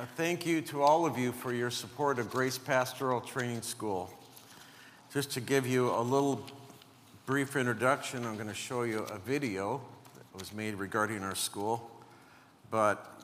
uh, 0.00 0.06
thank 0.16 0.46
you 0.46 0.62
to 0.62 0.80
all 0.80 1.04
of 1.04 1.18
you 1.18 1.30
for 1.30 1.52
your 1.52 1.70
support 1.70 2.18
of 2.18 2.30
Grace 2.30 2.56
Pastoral 2.56 3.20
Training 3.20 3.60
School. 3.60 4.10
Just 5.12 5.30
to 5.32 5.42
give 5.42 5.66
you 5.66 5.90
a 5.90 6.00
little 6.00 6.46
brief 7.26 7.54
introduction, 7.54 8.24
I'm 8.24 8.36
going 8.36 8.48
to 8.48 8.54
show 8.54 8.84
you 8.84 9.00
a 9.00 9.18
video 9.18 9.82
that 10.14 10.40
was 10.40 10.54
made 10.54 10.76
regarding 10.76 11.22
our 11.22 11.34
school. 11.34 11.90
But 12.70 13.20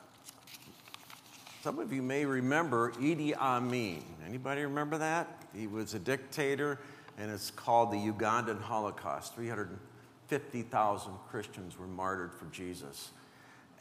some 1.63 1.79
of 1.79 1.91
you 1.91 2.03
may 2.03 2.25
remember 2.25 2.91
Idi 2.91 3.35
Amin. 3.35 4.03
Anybody 4.23 4.61
remember 4.61 4.99
that? 4.99 5.45
He 5.55 5.65
was 5.65 5.95
a 5.95 5.99
dictator, 5.99 6.77
and 7.17 7.31
it's 7.31 7.49
called 7.49 7.91
the 7.91 7.97
Ugandan 7.97 8.61
Holocaust. 8.61 9.33
350,000 9.33 11.11
Christians 11.27 11.79
were 11.79 11.87
martyred 11.87 12.35
for 12.35 12.45
Jesus. 12.51 13.09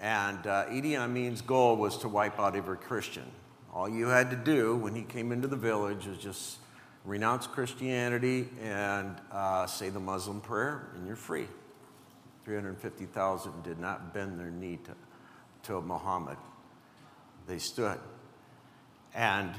And 0.01 0.47
uh, 0.47 0.67
Idi 0.67 0.99
Amin's 0.99 1.41
goal 1.41 1.77
was 1.77 1.97
to 1.99 2.09
wipe 2.09 2.39
out 2.39 2.55
every 2.55 2.77
Christian. 2.77 3.25
All 3.73 3.89
you 3.89 4.09
had 4.09 4.31
to 4.31 4.37
do 4.37 4.77
when 4.77 4.95
he 4.95 5.03
came 5.03 5.33
into 5.33 5.49
the 5.49 5.57
village 5.57 6.07
was 6.07 6.19
just 6.19 6.59
renounce 7.05 7.47
Christianity 7.47 8.49
and 8.63 9.17
uh, 9.33 9.67
say 9.67 9.91
the 9.91 10.01
Muslim 10.01 10.41
prayer, 10.41 10.89
and 10.95 11.07
you're 11.07 11.17
free. 11.17 11.47
350,000 12.45 13.63
did 13.65 13.79
not 13.79 14.13
bend 14.15 14.39
their 14.39 14.51
knee 14.51 14.79
to, 14.85 14.93
to 15.65 15.81
Muhammad. 15.81 16.37
They 17.47 17.59
stood. 17.59 17.99
And 19.15 19.51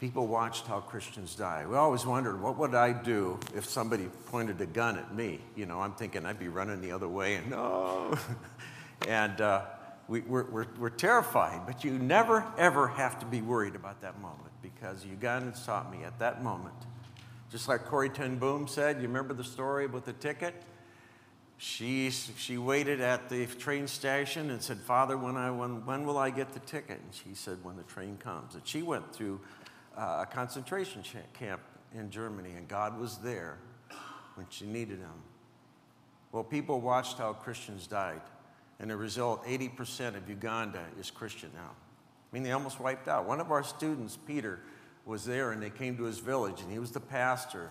people 0.00 0.26
watched 0.26 0.66
how 0.66 0.80
Christians 0.80 1.34
die. 1.34 1.64
We 1.68 1.76
always 1.76 2.04
wondered, 2.04 2.40
what 2.40 2.58
would 2.58 2.74
I 2.74 2.92
do 2.92 3.38
if 3.54 3.66
somebody 3.66 4.08
pointed 4.26 4.60
a 4.60 4.66
gun 4.66 4.98
at 4.98 5.14
me? 5.14 5.40
You 5.56 5.66
know, 5.66 5.80
I'm 5.80 5.92
thinking 5.92 6.26
I'd 6.26 6.38
be 6.38 6.48
running 6.48 6.80
the 6.80 6.92
other 6.92 7.08
way 7.08 7.36
and 7.36 7.50
no. 7.50 8.16
And 9.06 9.40
uh, 9.40 9.62
we, 10.08 10.20
are 10.20 10.24
we're, 10.24 10.66
we're 10.78 10.90
terrified, 10.90 11.66
but 11.66 11.84
you 11.84 11.92
never, 11.92 12.44
ever 12.58 12.88
have 12.88 13.18
to 13.20 13.26
be 13.26 13.40
worried 13.40 13.74
about 13.74 14.00
that 14.02 14.20
moment 14.20 14.52
because 14.62 15.04
Ugandans 15.04 15.64
taught 15.64 15.90
me 15.90 16.04
at 16.04 16.18
that 16.18 16.42
moment. 16.42 16.74
Just 17.50 17.68
like 17.68 17.84
Corrie 17.84 18.08
ten 18.08 18.38
Boom 18.38 18.66
said, 18.66 18.96
you 18.96 19.02
remember 19.02 19.34
the 19.34 19.44
story 19.44 19.86
with 19.86 20.04
the 20.04 20.12
ticket? 20.12 20.54
She, 21.58 22.10
she 22.10 22.58
waited 22.58 23.00
at 23.00 23.30
the 23.30 23.46
train 23.46 23.86
station 23.86 24.50
and 24.50 24.60
said, 24.60 24.78
Father, 24.78 25.16
when, 25.16 25.36
I, 25.36 25.50
when, 25.50 25.86
when 25.86 26.04
will 26.04 26.18
I 26.18 26.30
get 26.30 26.52
the 26.52 26.60
ticket? 26.60 27.00
And 27.00 27.14
she 27.14 27.34
said, 27.34 27.58
When 27.62 27.76
the 27.76 27.82
train 27.84 28.18
comes. 28.18 28.54
And 28.54 28.66
she 28.66 28.82
went 28.82 29.14
through 29.14 29.40
uh, 29.96 30.24
a 30.24 30.26
concentration 30.30 31.02
camp 31.32 31.62
in 31.94 32.10
Germany, 32.10 32.50
and 32.56 32.68
God 32.68 33.00
was 33.00 33.18
there 33.18 33.56
when 34.34 34.46
she 34.50 34.66
needed 34.66 34.98
him. 34.98 35.22
Well, 36.30 36.44
people 36.44 36.82
watched 36.82 37.16
how 37.16 37.32
Christians 37.32 37.86
died. 37.86 38.20
And 38.78 38.90
the 38.90 38.96
result, 38.96 39.44
80% 39.46 40.16
of 40.16 40.28
Uganda 40.28 40.84
is 41.00 41.10
Christian 41.10 41.50
now. 41.54 41.70
I 41.70 42.34
mean, 42.34 42.42
they 42.42 42.52
almost 42.52 42.80
wiped 42.80 43.08
out. 43.08 43.26
One 43.26 43.40
of 43.40 43.50
our 43.50 43.62
students, 43.62 44.18
Peter, 44.26 44.60
was 45.06 45.24
there 45.24 45.52
and 45.52 45.62
they 45.62 45.70
came 45.70 45.96
to 45.96 46.04
his 46.04 46.18
village 46.18 46.60
and 46.60 46.70
he 46.70 46.78
was 46.78 46.90
the 46.90 47.00
pastor. 47.00 47.70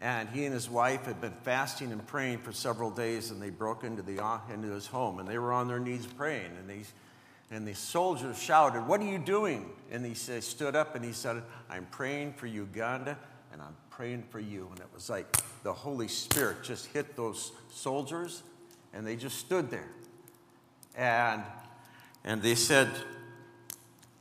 And 0.00 0.28
he 0.28 0.44
and 0.44 0.52
his 0.52 0.68
wife 0.68 1.06
had 1.06 1.20
been 1.20 1.34
fasting 1.44 1.92
and 1.92 2.04
praying 2.06 2.38
for 2.38 2.52
several 2.52 2.90
days 2.90 3.30
and 3.30 3.40
they 3.40 3.50
broke 3.50 3.84
into, 3.84 4.02
the, 4.02 4.22
uh, 4.22 4.38
into 4.52 4.68
his 4.68 4.86
home 4.86 5.20
and 5.20 5.28
they 5.28 5.38
were 5.38 5.52
on 5.52 5.68
their 5.68 5.78
knees 5.78 6.06
praying. 6.06 6.50
And, 6.58 6.68
they, 6.68 6.82
and 7.50 7.66
the 7.66 7.74
soldiers 7.74 8.38
shouted, 8.38 8.86
What 8.86 9.00
are 9.00 9.06
you 9.06 9.18
doing? 9.18 9.70
And 9.90 10.04
he 10.04 10.14
said, 10.14 10.42
stood 10.42 10.74
up 10.74 10.96
and 10.96 11.04
he 11.04 11.12
said, 11.12 11.42
I'm 11.70 11.86
praying 11.86 12.34
for 12.34 12.46
Uganda 12.46 13.16
and 13.52 13.62
I'm 13.62 13.76
praying 13.88 14.24
for 14.28 14.40
you. 14.40 14.68
And 14.72 14.80
it 14.80 14.88
was 14.92 15.08
like 15.08 15.26
the 15.62 15.72
Holy 15.72 16.08
Spirit 16.08 16.64
just 16.64 16.86
hit 16.86 17.16
those 17.16 17.52
soldiers 17.70 18.42
and 18.92 19.06
they 19.06 19.14
just 19.14 19.38
stood 19.38 19.70
there. 19.70 19.88
And, 20.96 21.42
and 22.24 22.42
they 22.42 22.54
said, 22.54 22.90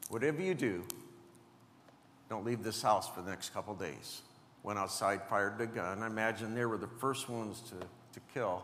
Whatever 0.10 0.42
you 0.42 0.54
do, 0.54 0.84
don't 2.30 2.46
leave 2.46 2.64
this 2.64 2.82
house 2.82 3.10
for 3.10 3.22
the 3.22 3.30
next 3.32 3.52
couple 3.52 3.74
days. 3.74 4.22
Went 4.62 4.78
outside, 4.78 5.22
fired 5.28 5.58
the 5.58 5.66
gun. 5.66 6.04
I 6.04 6.08
imagine 6.08 6.54
they 6.54 6.66
were 6.66 6.78
the 6.78 6.88
first 6.88 7.30
ones 7.30 7.62
to, 7.70 7.76
to 7.76 8.20
kill. 8.34 8.64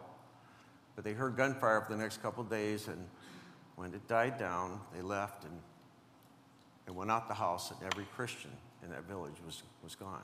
But 0.96 1.04
they 1.04 1.14
heard 1.14 1.36
gunfire 1.36 1.82
for 1.82 1.92
the 1.92 1.98
next 1.98 2.22
couple 2.22 2.44
days, 2.44 2.88
and 2.88 3.04
when 3.78 3.94
it 3.94 4.08
died 4.08 4.38
down, 4.38 4.80
they 4.94 5.02
left 5.02 5.44
and, 5.46 5.54
and 6.86 6.96
went 6.96 7.10
out 7.10 7.28
the 7.28 7.34
house, 7.34 7.72
and 7.72 7.80
every 7.92 8.06
Christian 8.16 8.52
in 8.84 8.90
that 8.92 9.06
village 9.06 9.36
was, 9.46 9.64
was 9.84 9.96
gone. 9.96 10.22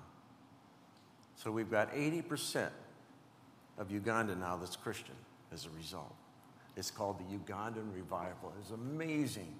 So 1.36 1.52
we've 1.52 1.72
got 1.72 1.94
80% 1.94 2.70
of 3.78 3.92
Uganda 3.92 4.36
now 4.36 4.58
that's 4.58 4.76
Christian 4.76 5.16
as 5.52 5.66
a 5.66 5.70
result. 5.78 6.16
It's 6.75 6.91
called 6.91 7.19
the 7.19 7.38
Ugandan 7.38 7.94
Revival. 7.94 8.53
It's 8.59 8.72
amazing. 8.72 9.53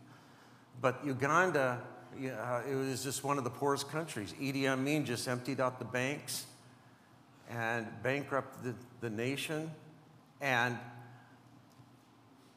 But 0.82 1.06
Uganda, 1.06 1.82
uh, 2.14 2.62
it 2.70 2.76
was 2.76 3.04
just 3.04 3.24
one 3.24 3.38
of 3.38 3.44
the 3.44 3.50
poorest 3.50 3.90
countries. 3.90 4.34
Idi 4.40 4.68
Amin 4.68 5.06
just 5.06 5.28
emptied 5.28 5.60
out 5.60 5.80
the 5.80 5.86
banks 5.86 6.46
and 7.50 7.88
bankrupted 8.04 8.76
the, 9.02 9.10
the 9.10 9.16
nation, 9.16 9.72
and 10.42 10.78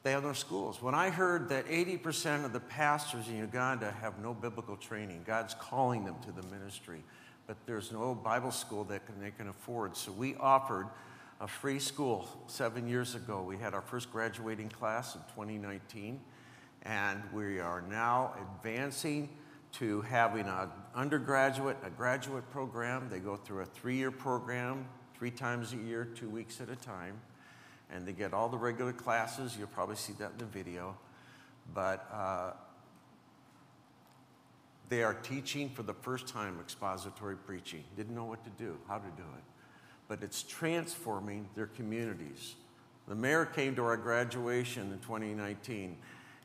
they 0.02 0.12
have 0.12 0.24
no 0.24 0.32
schools. 0.32 0.80
When 0.80 0.94
I 0.94 1.10
heard 1.10 1.50
that 1.50 1.66
80% 1.66 2.44
of 2.44 2.52
the 2.52 2.60
pastors 2.60 3.28
in 3.28 3.36
Uganda 3.36 3.94
have 4.00 4.18
no 4.18 4.32
biblical 4.32 4.76
training, 4.76 5.22
God's 5.26 5.54
calling 5.54 6.04
them 6.04 6.16
to 6.24 6.32
the 6.32 6.42
ministry, 6.48 7.02
but 7.46 7.56
there's 7.66 7.92
no 7.92 8.14
Bible 8.14 8.50
school 8.50 8.84
that 8.84 9.06
can, 9.06 9.20
they 9.20 9.30
can 9.30 9.48
afford. 9.48 9.96
So 9.96 10.12
we 10.12 10.34
offered 10.36 10.86
a 11.40 11.46
free 11.46 11.78
school 11.78 12.28
seven 12.46 12.88
years 12.88 13.14
ago. 13.14 13.42
We 13.42 13.56
had 13.56 13.74
our 13.74 13.82
first 13.82 14.10
graduating 14.10 14.70
class 14.70 15.14
in 15.14 15.20
2019, 15.34 16.20
and 16.82 17.22
we 17.32 17.60
are 17.60 17.82
now 17.82 18.34
advancing 18.56 19.28
to 19.70 20.00
having 20.02 20.46
an 20.46 20.68
undergraduate, 20.94 21.76
a 21.84 21.90
graduate 21.90 22.48
program. 22.50 23.08
They 23.08 23.20
go 23.20 23.36
through 23.36 23.62
a 23.62 23.66
three 23.66 23.96
year 23.96 24.10
program, 24.10 24.86
three 25.16 25.30
times 25.30 25.72
a 25.72 25.76
year, 25.76 26.04
two 26.04 26.28
weeks 26.28 26.60
at 26.60 26.70
a 26.70 26.76
time, 26.76 27.20
and 27.90 28.06
they 28.06 28.12
get 28.12 28.34
all 28.34 28.48
the 28.48 28.58
regular 28.58 28.92
classes. 28.92 29.56
You'll 29.56 29.68
probably 29.68 29.96
see 29.96 30.14
that 30.14 30.32
in 30.32 30.38
the 30.38 30.44
video. 30.44 30.96
But 31.72 32.08
uh, 32.12 32.52
they 34.88 35.04
are 35.04 35.14
teaching 35.14 35.68
for 35.68 35.84
the 35.84 35.94
first 35.94 36.26
time 36.26 36.58
expository 36.60 37.36
preaching. 37.36 37.84
Didn't 37.96 38.14
know 38.14 38.24
what 38.24 38.42
to 38.42 38.50
do, 38.62 38.76
how 38.88 38.98
to 38.98 39.10
do 39.16 39.22
it 39.36 39.44
but 40.08 40.22
it's 40.22 40.42
transforming 40.42 41.48
their 41.54 41.66
communities. 41.66 42.56
The 43.06 43.14
mayor 43.14 43.44
came 43.44 43.76
to 43.76 43.84
our 43.84 43.96
graduation 43.96 44.92
in 44.92 44.98
2019 45.00 45.96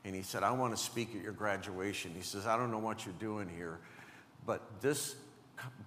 and 0.05 0.15
he 0.15 0.21
said, 0.21 0.43
I 0.43 0.51
want 0.51 0.75
to 0.75 0.81
speak 0.81 1.15
at 1.15 1.21
your 1.21 1.31
graduation. 1.31 2.11
He 2.15 2.21
says, 2.21 2.45
I 2.45 2.57
don't 2.57 2.71
know 2.71 2.77
what 2.77 3.05
you're 3.05 3.15
doing 3.19 3.49
here, 3.55 3.79
but 4.45 4.61
this 4.81 5.15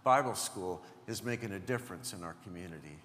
Bible 0.04 0.34
school 0.34 0.82
is 1.06 1.22
making 1.22 1.53
a 1.53 1.59
difference 1.59 2.15
in 2.15 2.22
our 2.22 2.34
community. 2.44 2.98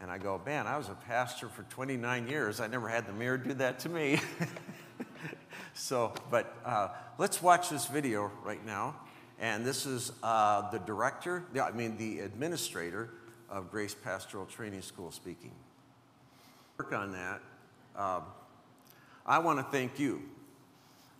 And 0.00 0.10
I 0.10 0.18
go, 0.18 0.40
man, 0.44 0.66
I 0.66 0.76
was 0.76 0.88
a 0.88 0.94
pastor 0.94 1.48
for 1.48 1.62
29 1.64 2.28
years. 2.28 2.60
I 2.60 2.66
never 2.66 2.88
had 2.88 3.06
the 3.06 3.12
mayor 3.12 3.36
do 3.36 3.54
that 3.54 3.80
to 3.80 3.88
me. 3.88 4.20
so, 5.74 6.12
but 6.30 6.56
uh, 6.64 6.88
let's 7.18 7.42
watch 7.42 7.70
this 7.70 7.86
video 7.86 8.30
right 8.44 8.64
now. 8.64 8.96
And 9.40 9.64
this 9.64 9.86
is 9.86 10.12
uh, 10.22 10.68
the 10.70 10.78
director, 10.80 11.44
I 11.60 11.70
mean, 11.70 11.96
the 11.96 12.20
administrator 12.20 13.10
of 13.50 13.70
Grace 13.70 13.94
Pastoral 13.94 14.46
Training 14.46 14.82
School 14.82 15.10
speaking. 15.10 15.52
Work 16.78 16.92
on 16.92 17.12
that. 17.12 17.40
Um, 17.96 18.22
I 19.26 19.38
want 19.38 19.58
to 19.58 19.64
thank 19.64 19.98
you. 19.98 20.22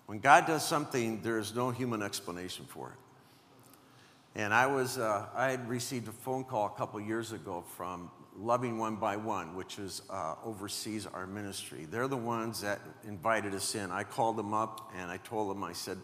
When 0.07 0.19
God 0.19 0.47
does 0.47 0.67
something, 0.67 1.21
there 1.23 1.39
is 1.39 1.55
no 1.55 1.71
human 1.71 2.03
explanation 2.03 2.65
for 2.67 2.91
it. 2.91 4.41
And 4.41 4.55
I 4.55 4.67
was, 4.67 4.99
uh, 4.99 5.27
I 5.35 5.51
had 5.51 5.69
received 5.69 6.09
a 6.09 6.13
phone 6.13 6.45
call 6.45 6.67
a 6.67 6.79
couple 6.79 7.01
years 7.01 7.33
ago 7.33 7.65
from 7.77 8.11
Loving 8.37 8.79
One 8.79 8.97
by 8.97 9.17
One, 9.17 9.57
which 9.57 9.79
is 9.79 10.03
uh, 10.11 10.37
oversees 10.45 11.07
our 11.07 11.27
ministry. 11.27 11.87
They're 11.91 12.09
the 12.09 12.17
ones 12.17 12.61
that 12.61 12.81
invited 13.05 13.55
us 13.55 13.75
in. 13.75 13.91
I 13.91 14.05
called 14.05 14.37
them 14.37 14.55
up 14.55 14.93
and 14.97 15.11
I 15.11 15.17
told 15.19 15.51
them, 15.51 15.65
I 15.65 15.73
said 15.73 15.99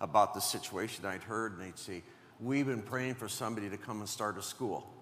about 0.00 0.34
the 0.34 0.40
situation 0.40 1.04
I'd 1.04 1.22
heard, 1.22 1.52
and 1.52 1.60
they'd 1.60 1.78
say, 1.78 2.02
"We've 2.40 2.66
been 2.66 2.82
praying 2.82 3.14
for 3.16 3.28
somebody 3.28 3.68
to 3.70 3.76
come 3.76 4.00
and 4.00 4.08
start 4.08 4.38
a 4.38 4.42
school." 4.42 4.93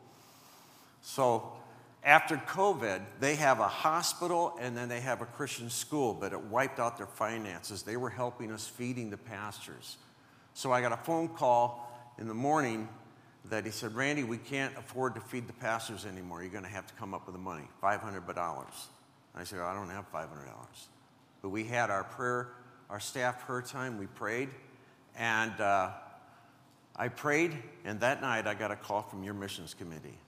So 1.03 1.53
after 2.05 2.37
COVID, 2.37 3.03
they 3.21 3.35
have 3.37 3.61
a 3.61 3.69
hospital 3.69 4.57
and 4.61 4.77
then 4.77 4.89
they 4.89 5.01
have 5.01 5.21
a 5.21 5.27
Christian 5.27 5.69
school, 5.69 6.15
but 6.15 6.33
it 6.33 6.41
wiped 6.41 6.81
out 6.81 6.97
their 6.97 7.07
finances. 7.07 7.83
They 7.83 7.97
were 7.97 8.11
helping 8.11 8.51
us 8.51 8.67
feeding 8.67 9.11
the 9.11 9.17
pastors. 9.17 9.99
So 10.55 10.73
I 10.73 10.81
got 10.81 10.93
a 10.93 10.97
phone 10.97 11.29
call 11.29 11.89
in 12.19 12.29
the 12.29 12.35
morning 12.35 12.89
that 13.51 13.65
he 13.65 13.71
said, 13.73 13.95
Randy, 13.95 14.23
we 14.23 14.39
can't 14.39 14.77
afford 14.77 15.15
to 15.17 15.21
feed 15.21 15.49
the 15.49 15.53
pastors 15.55 16.07
anymore. 16.07 16.43
You're 16.43 16.53
going 16.53 16.65
to 16.65 16.71
have 16.71 16.87
to 16.87 16.95
come 16.95 17.15
up 17.15 17.27
with 17.27 17.35
the 17.35 17.41
money, 17.41 17.69
$500. 17.83 18.65
I 19.35 19.45
said, 19.45 19.59
I 19.61 19.75
don't 19.75 19.91
have 19.91 20.11
$500. 20.13 20.29
But 21.41 21.49
we 21.49 21.65
had 21.65 21.91
our 21.91 22.05
prayer, 22.05 22.49
our 22.89 23.01
staff 23.01 23.45
prayer 23.47 23.63
time, 23.63 23.99
we 23.99 24.07
prayed, 24.07 24.51
and 25.17 25.61
uh, 25.61 25.91
I 26.95 27.09
prayed, 27.09 27.57
and 27.85 27.99
that 28.01 28.21
night 28.21 28.47
I 28.47 28.55
got 28.55 28.71
a 28.71 28.77
call 28.77 29.03
from 29.03 29.25
your 29.25 29.35
missions 29.35 29.75
committee 29.75 30.19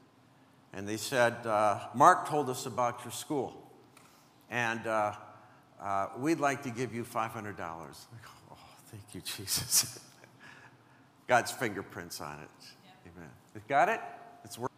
and 0.75 0.89
they 0.89 0.97
said, 0.97 1.47
uh, 1.47 1.79
Mark 1.95 2.29
told 2.29 2.51
us 2.51 2.67
about 2.67 3.05
your 3.05 3.13
school, 3.13 3.55
and 4.51 4.85
uh, 4.87 5.13
uh, 5.81 6.09
we'd 6.19 6.41
like 6.41 6.65
to 6.65 6.71
give 6.71 6.93
you 6.93 7.05
$500. 7.05 7.55
Oh, 7.61 7.87
Thank 8.91 9.05
you, 9.13 9.21
Jesus. 9.21 10.01
God's 11.29 11.53
fingerprints 11.53 12.21
on 12.21 12.41
it. 12.41 12.49
Yeah. 12.85 12.91
Amen. 13.17 13.31
Got 13.69 13.89
it? 13.89 14.01
It's 14.45 14.59
working. 14.59 14.75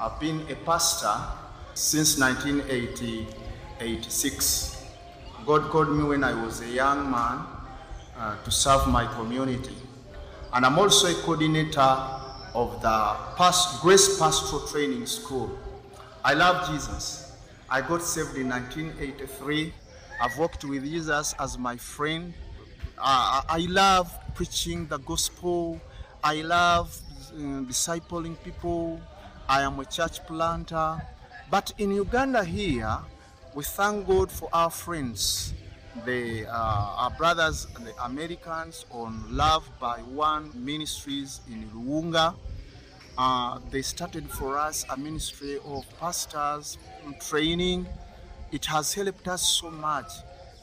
I've 0.00 0.18
been 0.18 0.40
a 0.50 0.56
pastor 0.64 1.14
since 1.74 2.18
1986. 2.18 4.81
God 5.46 5.70
called 5.70 5.90
me 5.96 6.04
when 6.04 6.22
I 6.22 6.40
was 6.44 6.60
a 6.60 6.68
young 6.68 7.10
man 7.10 7.44
uh, 8.16 8.36
to 8.44 8.50
serve 8.50 8.86
my 8.88 9.06
community. 9.14 9.74
And 10.52 10.64
I'm 10.64 10.78
also 10.78 11.08
a 11.08 11.14
coordinator 11.22 11.80
of 12.54 12.80
the 12.80 13.16
Past- 13.36 13.80
Grace 13.82 14.18
Pastoral 14.18 14.66
Training 14.68 15.06
School. 15.06 15.58
I 16.24 16.34
love 16.34 16.68
Jesus. 16.70 17.32
I 17.68 17.80
got 17.80 18.02
saved 18.02 18.36
in 18.36 18.50
1983. 18.50 19.72
I've 20.20 20.38
worked 20.38 20.64
with 20.64 20.84
Jesus 20.84 21.34
as 21.40 21.58
my 21.58 21.76
friend. 21.76 22.34
Uh, 22.98 23.42
I 23.48 23.66
love 23.68 24.12
preaching 24.34 24.86
the 24.86 24.98
gospel. 24.98 25.80
I 26.22 26.42
love 26.42 26.96
uh, 27.34 27.38
discipling 27.66 28.36
people. 28.44 29.00
I 29.48 29.62
am 29.62 29.80
a 29.80 29.84
church 29.86 30.24
planter. 30.26 31.02
But 31.50 31.72
in 31.78 31.90
Uganda 31.90 32.44
here, 32.44 32.98
we 33.54 33.62
thank 33.62 34.06
God 34.06 34.32
for 34.32 34.48
our 34.54 34.70
friends, 34.70 35.52
the, 36.06 36.46
uh, 36.46 36.50
our 36.52 37.10
brothers, 37.10 37.66
the 37.80 37.92
Americans 38.02 38.86
on 38.90 39.22
Love 39.28 39.68
by 39.78 39.98
One 39.98 40.50
Ministries 40.54 41.42
in 41.50 41.68
Luunga. 41.74 42.34
Uh, 43.18 43.58
they 43.70 43.82
started 43.82 44.30
for 44.30 44.56
us 44.56 44.86
a 44.88 44.96
ministry 44.96 45.58
of 45.66 45.84
pastors 46.00 46.78
training. 47.20 47.86
It 48.52 48.64
has 48.64 48.94
helped 48.94 49.28
us 49.28 49.42
so 49.42 49.70
much. 49.70 50.10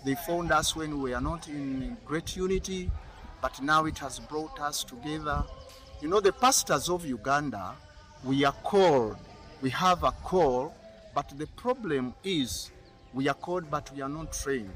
They 0.04 0.16
found 0.16 0.52
us 0.52 0.76
when 0.76 1.00
we 1.00 1.14
are 1.14 1.22
not 1.22 1.48
in 1.48 1.96
great 2.06 2.36
unity, 2.36 2.90
but 3.40 3.62
now 3.62 3.86
it 3.86 4.00
has 4.00 4.20
brought 4.20 4.60
us 4.60 4.84
together. 4.84 5.44
You 6.02 6.08
know, 6.08 6.22
the 6.22 6.34
pastors 6.34 6.90
of 6.90 7.06
Uganda, 7.06 7.76
we 8.24 8.46
are 8.46 8.56
called, 8.64 9.18
we 9.62 9.70
have 9.70 10.04
a 10.04 10.12
call, 10.12 10.74
but 11.14 11.38
the 11.38 11.48
problem 11.48 12.16
is 12.24 12.72
we 13.14 13.28
are 13.28 13.34
called, 13.34 13.70
but 13.70 13.90
we 13.96 14.02
are 14.02 14.10
not 14.10 14.34
trained. 14.34 14.72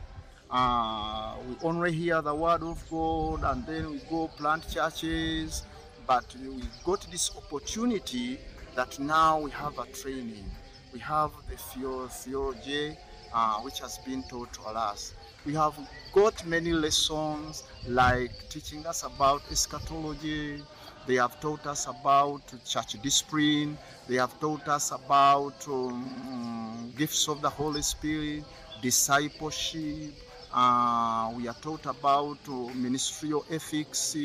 Uh, 0.49 1.35
we 1.47 1.55
only 1.63 1.91
hear 1.91 2.21
the 2.21 2.33
word 2.33 2.61
of 2.61 2.83
God 2.89 3.43
and 3.43 3.65
then 3.65 3.91
we 3.91 3.97
go 4.09 4.27
plant 4.27 4.67
churches, 4.69 5.63
but 6.05 6.25
we 6.39 6.63
got 6.83 7.01
this 7.11 7.31
opportunity 7.35 8.39
that 8.75 8.99
now 8.99 9.39
we 9.39 9.51
have 9.51 9.77
a 9.79 9.85
training. 9.87 10.45
We 10.91 10.99
have 10.99 11.31
the 11.49 11.57
theo- 11.57 12.07
theology, 12.07 12.95
uh, 13.33 13.61
which 13.61 13.79
has 13.79 13.97
been 13.99 14.23
taught 14.23 14.53
to 14.53 14.61
us. 14.61 15.13
We 15.45 15.53
have 15.55 15.73
got 16.13 16.45
many 16.45 16.71
lessons 16.71 17.63
like 17.87 18.31
teaching 18.49 18.85
us 18.85 19.03
about 19.03 19.41
eschatology. 19.51 20.61
They 21.05 21.15
have 21.15 21.39
taught 21.41 21.65
us 21.67 21.87
about 21.87 22.41
church 22.65 23.01
discipline. 23.01 23.77
They 24.07 24.15
have 24.15 24.39
taught 24.39 24.67
us 24.67 24.91
about 24.91 25.67
um, 25.67 26.93
gifts 26.97 27.27
of 27.27 27.41
the 27.41 27.49
Holy 27.49 27.81
Spirit, 27.81 28.43
discipleship. 28.81 30.13
Uh, 30.53 31.33
we 31.35 31.47
are 31.47 31.55
taught 31.55 31.85
about 31.87 32.37
uh, 32.47 32.73
ministerial 32.73 33.45
ethics 33.49 34.15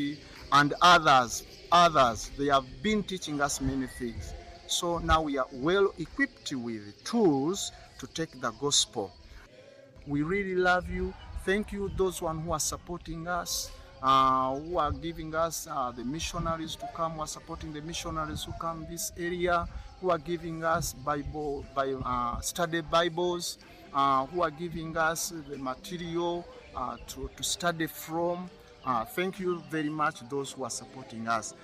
and 0.52 0.74
others. 0.80 1.44
Others. 1.72 2.30
They 2.38 2.46
have 2.46 2.64
been 2.82 3.02
teaching 3.02 3.40
us 3.40 3.60
many 3.60 3.86
things. 3.86 4.34
So 4.66 4.98
now 4.98 5.22
we 5.22 5.38
are 5.38 5.46
well 5.50 5.92
equipped 5.98 6.52
with 6.52 7.02
tools 7.04 7.72
to 7.98 8.06
take 8.06 8.40
the 8.40 8.50
gospel. 8.52 9.10
We 10.06 10.22
really 10.22 10.54
love 10.54 10.88
you. 10.88 11.12
Thank 11.44 11.72
you, 11.72 11.90
those 11.96 12.20
one 12.20 12.38
who 12.40 12.52
are 12.52 12.60
supporting 12.60 13.26
us, 13.26 13.70
uh, 14.02 14.54
who 14.54 14.78
are 14.78 14.92
giving 14.92 15.34
us 15.34 15.66
uh, 15.70 15.90
the 15.92 16.04
missionaries 16.04 16.76
to 16.76 16.86
come, 16.94 17.12
who 17.12 17.20
are 17.22 17.26
supporting 17.26 17.72
the 17.72 17.80
missionaries 17.80 18.44
who 18.44 18.52
come 18.60 18.86
this 18.90 19.12
area, 19.18 19.66
who 20.00 20.10
are 20.10 20.18
giving 20.18 20.64
us 20.64 20.92
Bible, 20.92 21.64
Bible 21.74 22.02
uh, 22.04 22.40
study 22.40 22.80
Bibles, 22.80 23.58
uh, 23.92 24.26
who 24.26 24.42
are 24.42 24.50
giving 24.50 24.96
us 24.96 25.32
the 25.48 25.58
material 25.58 26.46
uh, 26.76 26.96
to, 27.08 27.30
to 27.36 27.42
study 27.42 27.86
from. 27.86 28.48
Uh, 28.84 29.04
thank 29.04 29.40
you 29.40 29.62
very 29.70 29.90
much, 29.90 30.20
those 30.28 30.52
who 30.52 30.64
are 30.64 30.70
supporting 30.70 31.26
us. 31.28 31.54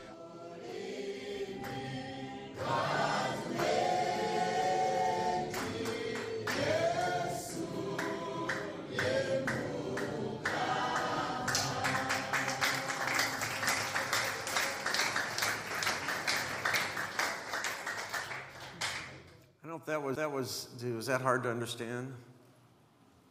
Was 20.04 20.16
that 20.16 20.30
was 20.30 20.68
was 20.94 21.06
that 21.06 21.20
hard 21.20 21.42
to 21.44 21.50
understand 21.50 22.12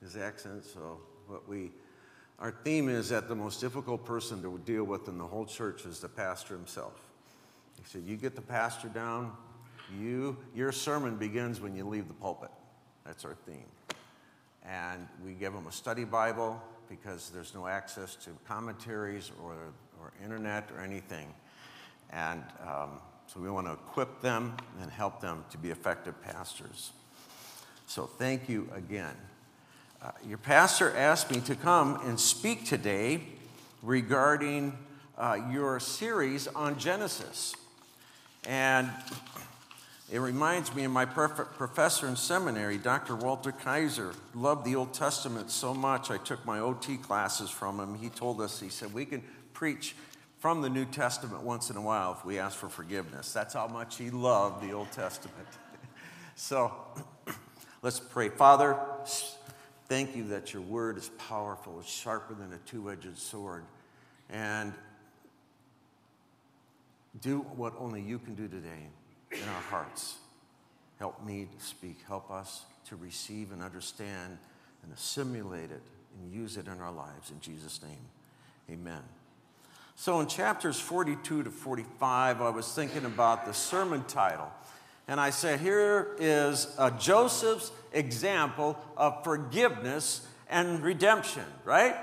his 0.02 0.18
accent. 0.18 0.66
So 0.66 1.00
what 1.28 1.48
we 1.48 1.72
our 2.40 2.52
theme 2.52 2.90
is 2.90 3.10
that 3.10 3.30
the 3.30 3.36
most 3.36 3.62
difficult 3.62 4.06
person 4.06 4.42
to 4.42 4.60
deal 4.66 4.84
with 4.84 5.08
in 5.08 5.18
the 5.18 5.26
whole 5.26 5.46
church 5.46 5.86
is 5.86 6.00
the 6.00 6.10
pastor 6.10 6.56
himself. 6.56 7.00
He 7.78 7.84
said, 7.86 8.04
"You 8.04 8.18
get 8.18 8.36
the 8.36 8.42
pastor 8.42 8.90
down, 8.90 9.32
you 9.98 10.38
your 10.56 10.72
sermon 10.72 11.16
begins 11.16 11.62
when 11.62 11.76
you 11.76 11.88
leave 11.88 12.08
the 12.08 12.14
pulpit." 12.16 12.52
That's 13.06 13.24
our 13.24 13.36
theme, 13.46 13.70
and 14.66 15.08
we 15.24 15.34
give 15.34 15.54
them 15.54 15.68
a 15.68 15.72
study 15.72 16.06
Bible 16.06 16.62
because 16.90 17.30
there's 17.30 17.54
no 17.54 17.68
access 17.68 18.16
to 18.16 18.32
commentaries 18.48 19.32
or 19.42 19.56
or 20.02 20.12
internet 20.24 20.70
or 20.76 20.82
anything, 20.82 21.34
and. 22.10 22.44
Um, 22.68 23.00
so 23.34 23.40
we 23.40 23.50
want 23.50 23.66
to 23.66 23.74
equip 23.74 24.22
them 24.22 24.56
and 24.82 24.92
help 24.92 25.20
them 25.20 25.44
to 25.50 25.58
be 25.58 25.72
effective 25.72 26.22
pastors. 26.24 26.92
So 27.88 28.06
thank 28.06 28.48
you 28.48 28.70
again. 28.76 29.16
Uh, 30.02 30.12
your 30.28 30.38
pastor 30.38 30.96
asked 30.96 31.32
me 31.32 31.40
to 31.42 31.56
come 31.56 32.00
and 32.06 32.20
speak 32.20 32.66
today 32.66 33.22
regarding 33.82 34.78
uh, 35.18 35.40
your 35.52 35.80
series 35.80 36.48
on 36.48 36.78
Genesis. 36.78 37.56
And 38.46 38.92
it 40.12 40.20
reminds 40.20 40.76
me 40.76 40.84
of 40.84 40.92
my 40.92 41.06
prof- 41.06 41.58
professor 41.58 42.08
in 42.08 42.16
seminary, 42.16 42.78
Dr. 42.78 43.16
Walter 43.16 43.52
Kaiser. 43.52 44.14
Loved 44.36 44.64
the 44.64 44.76
Old 44.76 44.94
Testament 44.94 45.50
so 45.50 45.74
much, 45.74 46.12
I 46.12 46.18
took 46.18 46.46
my 46.46 46.60
OT 46.60 46.98
classes 46.98 47.50
from 47.50 47.80
him. 47.80 47.96
He 47.96 48.10
told 48.10 48.42
us, 48.42 48.60
he 48.60 48.70
said, 48.70 48.94
we 48.94 49.06
can 49.06 49.24
preach 49.54 49.96
from 50.44 50.62
the 50.62 50.70
New 50.70 50.84
Testament 50.84 51.42
once 51.42 51.70
in 51.70 51.78
a 51.78 51.82
while 51.82 52.18
if 52.20 52.26
we 52.26 52.38
ask 52.38 52.58
for 52.58 52.68
forgiveness. 52.68 53.32
That's 53.32 53.54
how 53.54 53.66
much 53.70 53.98
he 53.98 54.10
loved 54.10 54.62
the 54.62 54.74
Old 54.74 54.92
Testament. 54.92 55.48
so 56.36 56.74
let's 57.82 58.02
pray. 58.02 58.28
Father, 58.28 58.78
thank 59.88 60.18
you 60.18 60.26
that 60.26 60.52
your 60.52 60.62
word 60.62 60.98
is 60.98 61.10
powerful, 61.18 61.78
it's 61.80 61.90
sharper 61.90 62.34
than 62.34 62.52
a 62.52 62.58
two 62.70 62.92
edged 62.92 63.18
sword. 63.18 63.64
And 64.30 64.74
do 67.22 67.40
what 67.56 67.74
only 67.80 68.02
you 68.02 68.20
can 68.20 68.36
do 68.36 68.50
today 68.50 68.90
in 69.32 69.48
our 69.48 69.62
hearts. 69.70 70.18
Help 71.00 71.26
me 71.26 71.48
to 71.58 71.66
speak. 71.66 72.00
Help 72.06 72.30
us 72.30 72.64
to 72.90 72.98
receive 72.98 73.54
and 73.54 73.64
understand 73.64 74.38
and 74.84 74.92
assimilate 74.92 75.72
it 75.72 75.84
and 76.20 76.34
use 76.34 76.58
it 76.58 76.68
in 76.68 76.82
our 76.82 76.92
lives. 76.92 77.32
In 77.32 77.40
Jesus' 77.40 77.82
name, 77.82 78.10
amen. 78.70 79.04
So, 79.96 80.20
in 80.20 80.28
chapters 80.28 80.80
42 80.80 81.44
to 81.44 81.52
45, 81.52 82.42
I 82.42 82.50
was 82.50 82.74
thinking 82.74 83.06
about 83.06 83.46
the 83.46 83.54
sermon 83.54 84.04
title. 84.06 84.52
And 85.08 85.20
I 85.20 85.30
said, 85.30 85.60
here 85.60 86.16
is 86.18 86.74
a 86.80 86.90
Joseph's 86.90 87.72
example 87.92 88.78
of 88.98 89.24
forgiveness 89.24 90.26
and 90.50 90.82
redemption, 90.82 91.44
right? 91.66 91.96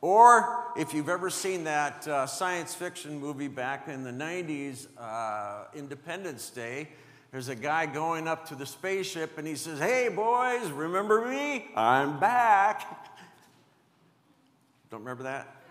Or 0.00 0.66
if 0.76 0.92
you've 0.92 1.08
ever 1.08 1.30
seen 1.30 1.64
that 1.64 2.06
uh, 2.06 2.26
science 2.26 2.74
fiction 2.74 3.18
movie 3.18 3.48
back 3.48 3.88
in 3.88 4.04
the 4.04 4.10
90s, 4.10 4.88
uh, 4.98 5.64
Independence 5.74 6.50
Day, 6.50 6.88
there's 7.30 7.48
a 7.48 7.54
guy 7.54 7.86
going 7.86 8.28
up 8.28 8.48
to 8.48 8.54
the 8.54 8.66
spaceship 8.66 9.38
and 9.38 9.46
he 9.46 9.54
says, 9.54 9.78
Hey, 9.78 10.08
boys, 10.08 10.70
remember 10.70 11.26
me? 11.26 11.70
I'm 11.74 12.20
back. 12.20 12.82
Don't 14.90 15.00
remember 15.00 15.22
that? 15.22 15.61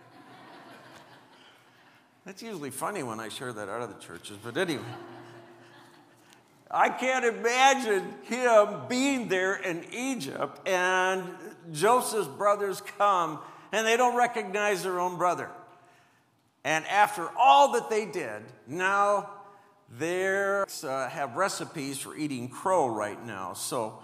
That's 2.26 2.44
usually 2.44 2.70
funny 2.70 3.04
when 3.04 3.20
I 3.20 3.30
share 3.30 3.52
that 3.52 3.68
out 3.68 3.82
of 3.82 3.90
the 3.90 4.00
churches, 4.00 4.38
but 4.44 4.58
anyway. 4.58 4.84
I 6.70 6.90
can't 6.90 7.26
imagine 7.26 8.14
him 8.24 8.88
being 8.88 9.28
there 9.28 9.56
in 9.56 9.86
Egypt 9.92 10.68
and 10.68 11.24
Joseph's 11.72 12.28
brothers 12.28 12.82
come 12.98 13.40
and 13.72 13.86
they 13.86 13.98
don't 13.98 14.16
recognize 14.16 14.84
their 14.84 15.00
own 15.00 15.18
brother. 15.18 15.50
And 16.64 16.86
after 16.88 17.28
all 17.38 17.74
that 17.74 17.90
they 17.90 18.06
did, 18.06 18.44
now 18.68 19.30
They 20.00 20.64
uh, 20.84 21.10
have 21.10 21.36
recipes 21.36 22.00
for 22.00 22.16
eating 22.16 22.48
crow 22.48 22.88
right 22.88 23.24
now. 23.26 23.54
So 23.54 24.00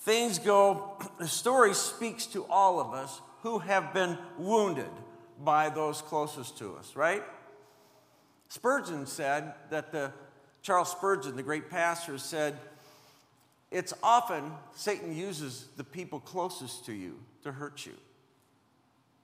things 0.00 0.38
go, 0.38 0.96
the 1.18 1.26
story 1.26 1.74
speaks 1.74 2.26
to 2.26 2.44
all 2.44 2.78
of 2.78 2.94
us 2.94 3.20
who 3.42 3.58
have 3.58 3.92
been 3.92 4.16
wounded 4.38 4.90
by 5.42 5.70
those 5.70 6.02
closest 6.02 6.56
to 6.58 6.76
us, 6.76 6.94
right? 6.94 7.24
Spurgeon 8.54 9.04
said 9.06 9.52
that 9.70 9.90
the, 9.90 10.12
Charles 10.62 10.92
Spurgeon, 10.92 11.34
the 11.34 11.42
great 11.42 11.70
pastor, 11.70 12.18
said, 12.18 12.56
it's 13.72 13.92
often 14.00 14.52
Satan 14.76 15.16
uses 15.16 15.66
the 15.76 15.82
people 15.82 16.20
closest 16.20 16.86
to 16.86 16.92
you 16.92 17.18
to 17.42 17.50
hurt 17.50 17.84
you. 17.84 17.94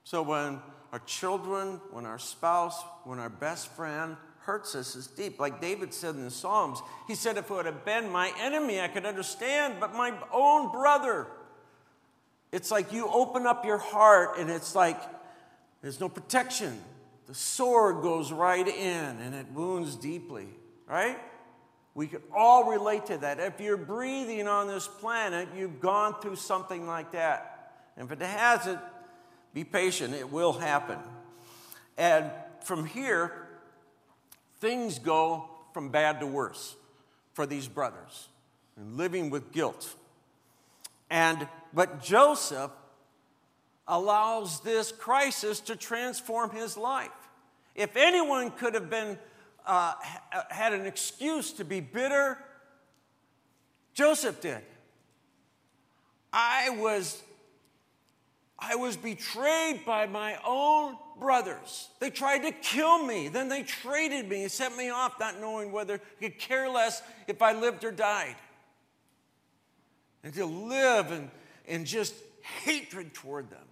So 0.03 0.21
when 0.23 0.59
our 0.93 0.99
children, 1.07 1.81
when 1.93 2.07
our 2.07 2.19
spouse, 2.19 2.83
when 3.05 3.21
our 3.21 3.29
best 3.29 3.69
friend 3.69 4.17
hurts 4.41 4.75
us, 4.75 4.97
it's 4.97 5.07
deep. 5.07 5.39
Like 5.39 5.61
David 5.61 5.95
said 5.95 6.17
in 6.17 6.25
the 6.25 6.31
Psalms, 6.33 6.81
he 7.07 7.15
said, 7.15 7.37
If 7.37 7.53
it 7.53 7.55
would 7.55 7.67
have 7.67 7.85
been 7.85 8.11
my 8.11 8.33
enemy, 8.41 8.81
I 8.81 8.89
could 8.89 9.07
understand, 9.07 9.77
but 9.79 9.95
my 9.95 10.13
own 10.33 10.73
brother. 10.73 11.29
It's 12.51 12.73
like 12.73 12.93
you 12.93 13.07
open 13.07 13.47
up 13.47 13.65
your 13.65 13.79
heart 13.79 14.41
and 14.41 14.51
it's 14.51 14.75
like 14.75 15.01
there's 15.83 16.01
no 16.01 16.09
protection. 16.09 16.81
The 17.31 17.37
sword 17.37 18.03
goes 18.03 18.33
right 18.33 18.67
in 18.67 19.21
and 19.21 19.37
it 19.37 19.47
wounds 19.53 19.95
deeply, 19.95 20.49
right? 20.89 21.17
We 21.95 22.09
can 22.09 22.23
all 22.35 22.69
relate 22.69 23.07
to 23.07 23.19
that. 23.19 23.39
If 23.39 23.61
you're 23.61 23.77
breathing 23.77 24.49
on 24.49 24.67
this 24.67 24.89
planet, 24.89 25.49
you've 25.57 25.79
gone 25.79 26.21
through 26.21 26.35
something 26.35 26.89
like 26.89 27.13
that. 27.13 27.77
And 27.97 28.11
if 28.11 28.21
it 28.21 28.25
hasn't, 28.25 28.81
be 29.55 29.63
patient, 29.63 30.13
it 30.13 30.33
will 30.33 30.53
happen. 30.53 30.99
And 31.97 32.33
from 32.65 32.85
here, 32.85 33.47
things 34.59 34.99
go 34.99 35.51
from 35.73 35.91
bad 35.91 36.19
to 36.19 36.27
worse 36.27 36.75
for 37.35 37.47
these 37.47 37.69
brothers 37.69 38.27
and 38.77 38.97
living 38.97 39.31
with 39.31 39.53
guilt. 39.53 39.95
And 41.09 41.47
but 41.73 42.03
Joseph 42.03 42.73
allows 43.87 44.63
this 44.63 44.91
crisis 44.91 45.61
to 45.61 45.77
transform 45.77 46.51
his 46.51 46.77
life. 46.77 47.11
If 47.81 47.97
anyone 47.97 48.51
could 48.51 48.75
have 48.75 48.91
been 48.91 49.19
uh, 49.65 49.95
had 50.51 50.75
an 50.75 50.85
excuse 50.85 51.53
to 51.55 51.65
be 51.65 51.81
bitter, 51.81 52.37
Joseph 53.95 54.43
did. 54.43 54.61
I 56.31 56.77
was 56.79 57.23
I 58.59 58.75
was 58.75 58.99
betrayed 58.99 59.87
by 59.87 60.07
my 60.07 60.37
own 60.47 60.99
brothers. 61.19 61.89
They 62.01 62.11
tried 62.11 62.41
to 62.41 62.53
kill 62.53 63.03
me. 63.03 63.29
Then 63.29 63.49
they 63.49 63.63
traded 63.63 64.29
me 64.29 64.43
and 64.43 64.53
sent 64.53 64.77
me 64.77 64.91
off, 64.91 65.19
not 65.19 65.41
knowing 65.41 65.73
whether 65.73 65.95
I 65.95 66.21
could 66.21 66.39
care 66.39 66.69
less 66.69 67.03
if 67.29 67.41
I 67.41 67.55
lived 67.55 67.83
or 67.85 67.93
died. 67.93 68.37
And 70.23 70.35
to 70.35 70.45
live 70.45 71.11
in, 71.13 71.31
in 71.67 71.87
just 71.87 72.15
hatred 72.63 73.15
toward 73.15 73.49
them. 73.49 73.65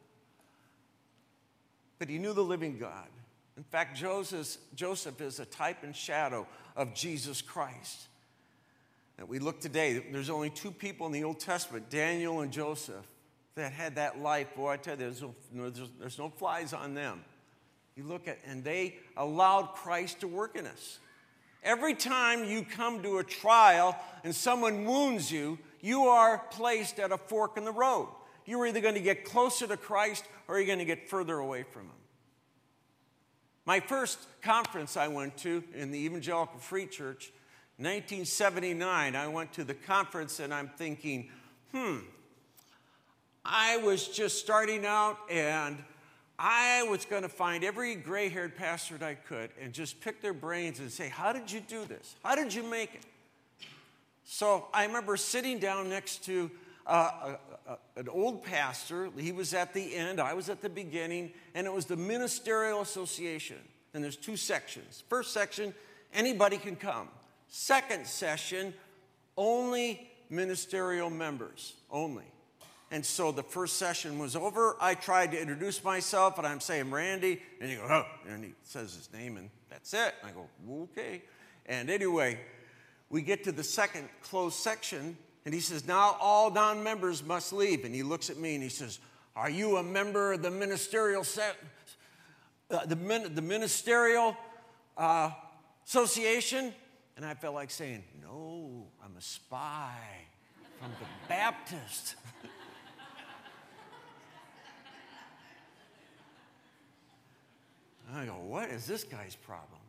But 1.99 2.09
he 2.09 2.17
knew 2.19 2.33
the 2.33 2.43
living 2.43 2.79
God. 2.79 3.09
In 3.59 3.65
fact, 3.65 3.97
Joseph, 3.97 4.57
Joseph 4.77 5.21
is 5.21 5.41
a 5.41 5.45
type 5.45 5.83
and 5.83 5.95
shadow 5.95 6.47
of 6.77 6.95
Jesus 6.95 7.43
Christ. 7.43 8.07
And 9.19 9.29
we 9.29 9.41
look 9.41 9.61
today, 9.61 10.01
there's 10.13 10.31
only 10.31 10.49
two 10.49 10.71
people 10.71 11.07
in 11.07 11.13
the 11.13 11.25
Old 11.25 11.41
Testament, 11.41 11.91
Daniel 11.91 12.41
and 12.43 12.53
Joseph 12.53 13.05
that 13.57 13.73
had 13.73 13.97
that 13.97 14.21
life, 14.21 14.55
boy, 14.55 14.71
I 14.71 14.77
tell 14.77 14.95
you, 14.95 15.01
there's 15.01 15.23
no, 15.23 15.35
there's, 15.71 15.89
there's 15.99 16.19
no 16.21 16.29
flies 16.29 16.73
on 16.73 16.95
them. 16.95 17.25
You 17.97 18.05
look 18.05 18.29
at, 18.29 18.39
and 18.47 18.63
they 18.63 18.95
allowed 19.17 19.73
Christ 19.75 20.21
to 20.21 20.29
work 20.29 20.55
in 20.55 20.65
us. 20.65 21.01
Every 21.65 21.95
time 21.95 22.45
you 22.45 22.63
come 22.63 23.03
to 23.03 23.19
a 23.19 23.25
trial 23.25 23.97
and 24.23 24.33
someone 24.33 24.85
wounds 24.85 25.33
you, 25.33 25.59
you 25.81 26.05
are 26.05 26.39
placed 26.53 27.01
at 27.01 27.11
a 27.11 27.19
fork 27.19 27.57
in 27.57 27.65
the 27.65 27.73
road. 27.73 28.09
You're 28.47 28.69
either 28.69 28.81
going 28.81 28.95
to 28.95 29.01
get 29.01 29.25
closer 29.25 29.67
to 29.67 29.77
Christ 29.77 30.25
or 30.47 30.59
you're 30.59 30.67
going 30.69 30.79
to 30.79 30.85
get 30.85 31.11
further 31.11 31.39
away 31.39 31.65
from 31.65 31.83
Him. 31.83 31.98
My 33.69 33.81
first 33.81 34.19
conference 34.41 34.97
I 34.97 35.09
went 35.09 35.37
to 35.41 35.63
in 35.75 35.91
the 35.91 35.99
Evangelical 35.99 36.59
Free 36.59 36.87
Church, 36.87 37.31
1979, 37.77 39.15
I 39.15 39.29
went 39.29 39.53
to 39.53 39.63
the 39.63 39.75
conference 39.75 40.41
and 40.41 40.55
I'm 40.55 40.71
thinking, 40.79 41.29
hmm, 41.71 41.99
I 43.45 43.77
was 43.77 44.09
just 44.09 44.39
starting 44.39 44.87
out 44.87 45.19
and 45.31 45.77
I 46.39 46.85
was 46.85 47.05
going 47.05 47.25
to 47.25 47.29
find 47.29 47.63
every 47.63 47.95
gray 47.95 48.31
haired 48.31 48.57
pastor 48.57 48.97
that 48.97 49.07
I 49.07 49.17
could 49.17 49.51
and 49.61 49.75
just 49.75 50.01
pick 50.01 50.23
their 50.23 50.33
brains 50.33 50.81
and 50.81 50.91
say, 50.91 51.11
How 51.11 51.35
did 51.35 51.53
you 51.53 51.61
do 51.61 51.85
this? 51.85 52.17
How 52.25 52.37
did 52.37 52.55
you 52.55 52.63
make 52.63 52.95
it? 52.95 53.03
So 54.25 54.69
I 54.73 54.87
remember 54.87 55.19
sitting 55.19 55.59
down 55.59 55.91
next 55.91 56.25
to 56.25 56.51
uh, 56.89 57.37
a, 57.67 57.73
a, 57.73 57.79
an 57.97 58.09
old 58.09 58.43
pastor. 58.43 59.11
He 59.17 59.31
was 59.31 59.55
at 59.55 59.75
the 59.75 59.95
end, 59.95 60.21
I 60.21 60.35
was 60.35 60.49
at 60.49 60.63
the 60.63 60.71
beginning, 60.71 61.33
and 61.55 61.67
it 61.67 61.73
was 61.73 61.85
the 61.85 61.97
Ministerial 61.97 62.81
Association. 62.81 63.59
And 63.95 64.03
there's 64.03 64.17
two 64.17 64.37
sections. 64.37 65.05
First 65.09 65.33
section, 65.33 65.75
anybody 66.13 66.57
can 66.57 66.77
come. 66.77 67.09
Second 67.49 68.07
session, 68.07 68.75
only 69.37 70.11
ministerial 70.31 71.11
members, 71.11 71.75
only. 71.91 72.25
And 72.91 73.05
so 73.05 73.33
the 73.33 73.43
first 73.43 73.77
session 73.77 74.19
was 74.19 74.35
over. 74.35 74.77
I 74.81 74.95
tried 74.95 75.33
to 75.33 75.41
introduce 75.41 75.85
myself, 75.85 76.39
and 76.39 76.47
I'm 76.47 76.61
saying 76.61 76.91
Randy, 76.91 77.41
and 77.61 77.71
he 77.71 77.77
goes, 77.77 77.91
oh, 77.91 78.07
and 78.29 78.43
he 78.43 78.55
says 78.65 78.95
his 78.95 79.13
name, 79.13 79.37
and 79.37 79.51
that's 79.69 79.93
it. 79.93 80.15
I 80.25 80.31
go, 80.31 80.49
okay. 80.85 81.23
And 81.67 81.91
anyway, 81.91 82.41
we 83.11 83.21
get 83.21 83.45
to 83.45 83.53
the 83.53 83.65
second 83.65 84.09
closed 84.23 84.57
section, 84.57 85.19
and 85.45 85.55
he 85.55 85.61
says, 85.61 85.87
now 85.87 86.17
all 86.21 86.51
non 86.51 86.83
members 86.83 87.25
must 87.25 87.53
leave. 87.53 87.85
And 87.85 87.95
he 87.95 88.03
looks 88.03 88.31
at 88.31 88.37
me 88.37 88.55
and 88.55 88.63
he 88.63 88.69
says, 88.69 88.99
Are 89.35 89.51
you 89.51 89.77
a 89.77 89.83
member 89.83 90.35
of 90.35 90.43
the 90.43 90.51
ministerial 90.51 91.25
set? 91.25 91.57
Uh, 92.71 92.85
the, 92.85 92.97
the 93.35 93.43
ministerial 93.43 94.37
uh, 94.97 95.31
association? 95.87 96.75
And 97.17 97.25
I 97.25 97.35
felt 97.35 97.55
like 97.55 97.71
saying, 97.71 98.05
No, 98.23 98.87
I'm 99.05 99.17
a 99.17 99.23
spy 99.23 99.97
from 100.79 100.91
the 101.01 101.07
Baptist. 101.29 102.17
I 108.15 108.25
go, 108.25 108.33
what 108.47 108.71
is 108.71 108.87
this 108.87 109.05
guy's 109.05 109.37
problem? 109.37 109.81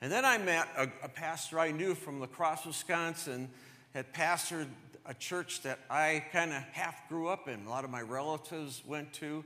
And 0.00 0.10
then 0.10 0.24
I 0.24 0.38
met 0.38 0.68
a, 0.76 0.84
a 1.04 1.08
pastor 1.08 1.58
I 1.58 1.72
knew 1.72 1.94
from 1.94 2.20
La 2.20 2.26
Crosse, 2.26 2.64
Wisconsin, 2.66 3.50
had 3.94 4.12
pastored 4.12 4.68
a 5.06 5.14
church 5.14 5.62
that 5.62 5.78
I 5.88 6.24
kind 6.32 6.52
of 6.52 6.62
half 6.72 7.08
grew 7.08 7.28
up 7.28 7.48
in. 7.48 7.66
A 7.66 7.70
lot 7.70 7.84
of 7.84 7.90
my 7.90 8.02
relatives 8.02 8.82
went 8.86 9.12
to, 9.14 9.44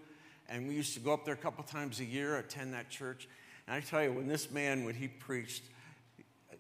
and 0.49 0.69
we 0.69 0.75
used 0.75 0.95
to 0.95 1.01
go 1.01 1.13
up 1.13 1.25
there 1.25 1.35
a 1.35 1.39
couple 1.39 1.65
times 1.65 2.01
a 2.01 2.05
year, 2.05 2.37
attend 2.37 2.75
that 2.75 2.91
church. 2.91 3.29
And 3.67 3.77
I 3.77 3.81
tell 3.81 4.03
you, 4.03 4.13
when 4.13 4.27
this 4.27 4.51
man, 4.51 4.85
when 4.85 4.95
he 4.95 5.09
preached, 5.09 5.63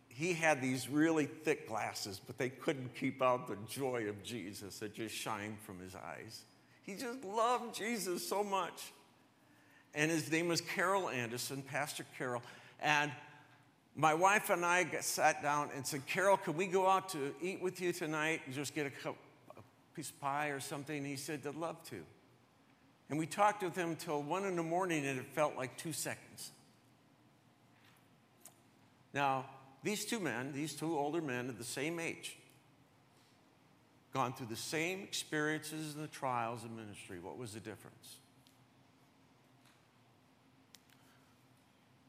he 0.08 0.32
had 0.32 0.62
these 0.62 0.88
really 0.88 1.26
thick 1.26 1.68
glasses, 1.68 2.20
but 2.24 2.38
they 2.38 2.48
couldn't 2.48 2.94
keep 2.94 3.20
out 3.20 3.48
the 3.48 3.58
joy 3.68 4.06
of 4.08 4.22
Jesus 4.22 4.78
that 4.78 4.94
just 4.94 5.14
shined 5.14 5.58
from 5.66 5.80
his 5.80 5.94
eyes. 5.94 6.42
He 6.82 6.94
just 6.94 7.24
loved 7.24 7.74
Jesus 7.74 8.26
so 8.26 8.44
much 8.44 8.92
and 9.94 10.10
his 10.10 10.30
name 10.30 10.48
was 10.48 10.60
Carol 10.60 11.08
Anderson, 11.08 11.62
Pastor 11.62 12.04
Carol. 12.18 12.42
And 12.80 13.12
my 13.96 14.14
wife 14.14 14.50
and 14.50 14.64
I 14.64 14.86
sat 15.00 15.42
down 15.42 15.70
and 15.74 15.86
said, 15.86 16.04
Carol, 16.06 16.36
can 16.36 16.56
we 16.56 16.66
go 16.66 16.88
out 16.88 17.10
to 17.10 17.34
eat 17.40 17.62
with 17.62 17.80
you 17.80 17.92
tonight 17.92 18.42
and 18.46 18.54
just 18.54 18.74
get 18.74 18.86
a, 18.86 19.14
piece 19.94 20.10
of 20.10 20.20
pie 20.20 20.48
or 20.48 20.58
something? 20.58 20.96
And 20.96 21.06
he 21.06 21.16
said, 21.16 21.42
I'd 21.46 21.54
love 21.54 21.82
to. 21.90 22.02
And 23.08 23.18
we 23.18 23.26
talked 23.26 23.62
with 23.62 23.76
him 23.76 23.90
until 23.90 24.22
one 24.22 24.44
in 24.44 24.56
the 24.56 24.62
morning, 24.62 25.06
and 25.06 25.18
it 25.18 25.26
felt 25.34 25.56
like 25.56 25.76
two 25.76 25.92
seconds. 25.92 26.50
Now, 29.12 29.44
these 29.84 30.04
two 30.04 30.18
men, 30.18 30.52
these 30.52 30.74
two 30.74 30.98
older 30.98 31.20
men 31.20 31.48
of 31.48 31.58
the 31.58 31.64
same 31.64 32.00
age, 32.00 32.36
gone 34.12 34.32
through 34.32 34.46
the 34.46 34.56
same 34.56 35.02
experiences 35.02 35.94
and 35.94 36.02
the 36.02 36.08
trials 36.08 36.64
of 36.64 36.70
ministry. 36.70 37.18
What 37.20 37.36
was 37.36 37.52
the 37.52 37.60
difference? 37.60 38.16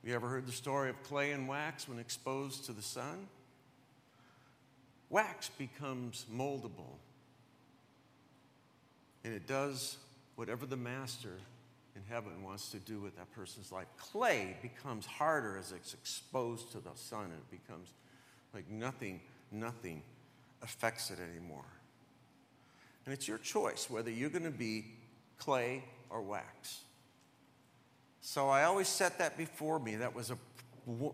You 0.05 0.13
ever 0.13 0.27
heard 0.27 0.45
the 0.45 0.51
story 0.51 0.91
of 0.91 1.01
clay 1.01 1.31
and 1.31 1.47
wax 1.47 1.89
when 1.89 1.97
exposed 1.97 2.65
to 2.65 2.73
the 2.73 2.81
sun? 2.83 3.27
Wax 5.09 5.49
becomes 5.57 6.27
moldable, 6.31 6.93
and 9.23 9.33
it 9.33 9.47
does 9.47 9.97
whatever 10.35 10.67
the 10.67 10.77
master 10.77 11.33
in 11.95 12.03
heaven 12.07 12.43
wants 12.43 12.69
to 12.69 12.77
do 12.77 12.99
with 12.99 13.15
that 13.17 13.31
person's 13.33 13.71
life. 13.71 13.87
Clay 13.97 14.55
becomes 14.61 15.07
harder 15.07 15.57
as 15.57 15.71
it's 15.71 15.95
exposed 15.95 16.71
to 16.73 16.77
the 16.77 16.91
sun, 16.93 17.23
and 17.23 17.33
it 17.33 17.49
becomes 17.49 17.89
like 18.53 18.69
nothing, 18.69 19.19
nothing 19.51 20.03
affects 20.61 21.09
it 21.09 21.17
anymore. 21.19 21.65
And 23.05 23.13
it's 23.13 23.27
your 23.27 23.39
choice 23.39 23.89
whether 23.89 24.11
you're 24.11 24.29
going 24.29 24.43
to 24.43 24.51
be 24.51 24.85
clay 25.39 25.83
or 26.11 26.21
wax. 26.21 26.81
So 28.27 28.49
I 28.49 28.63
always 28.63 28.87
set 28.87 29.19
that 29.19 29.37
before 29.37 29.77
me. 29.77 29.97
That 29.97 30.15
was 30.15 30.31
a, 30.31 30.37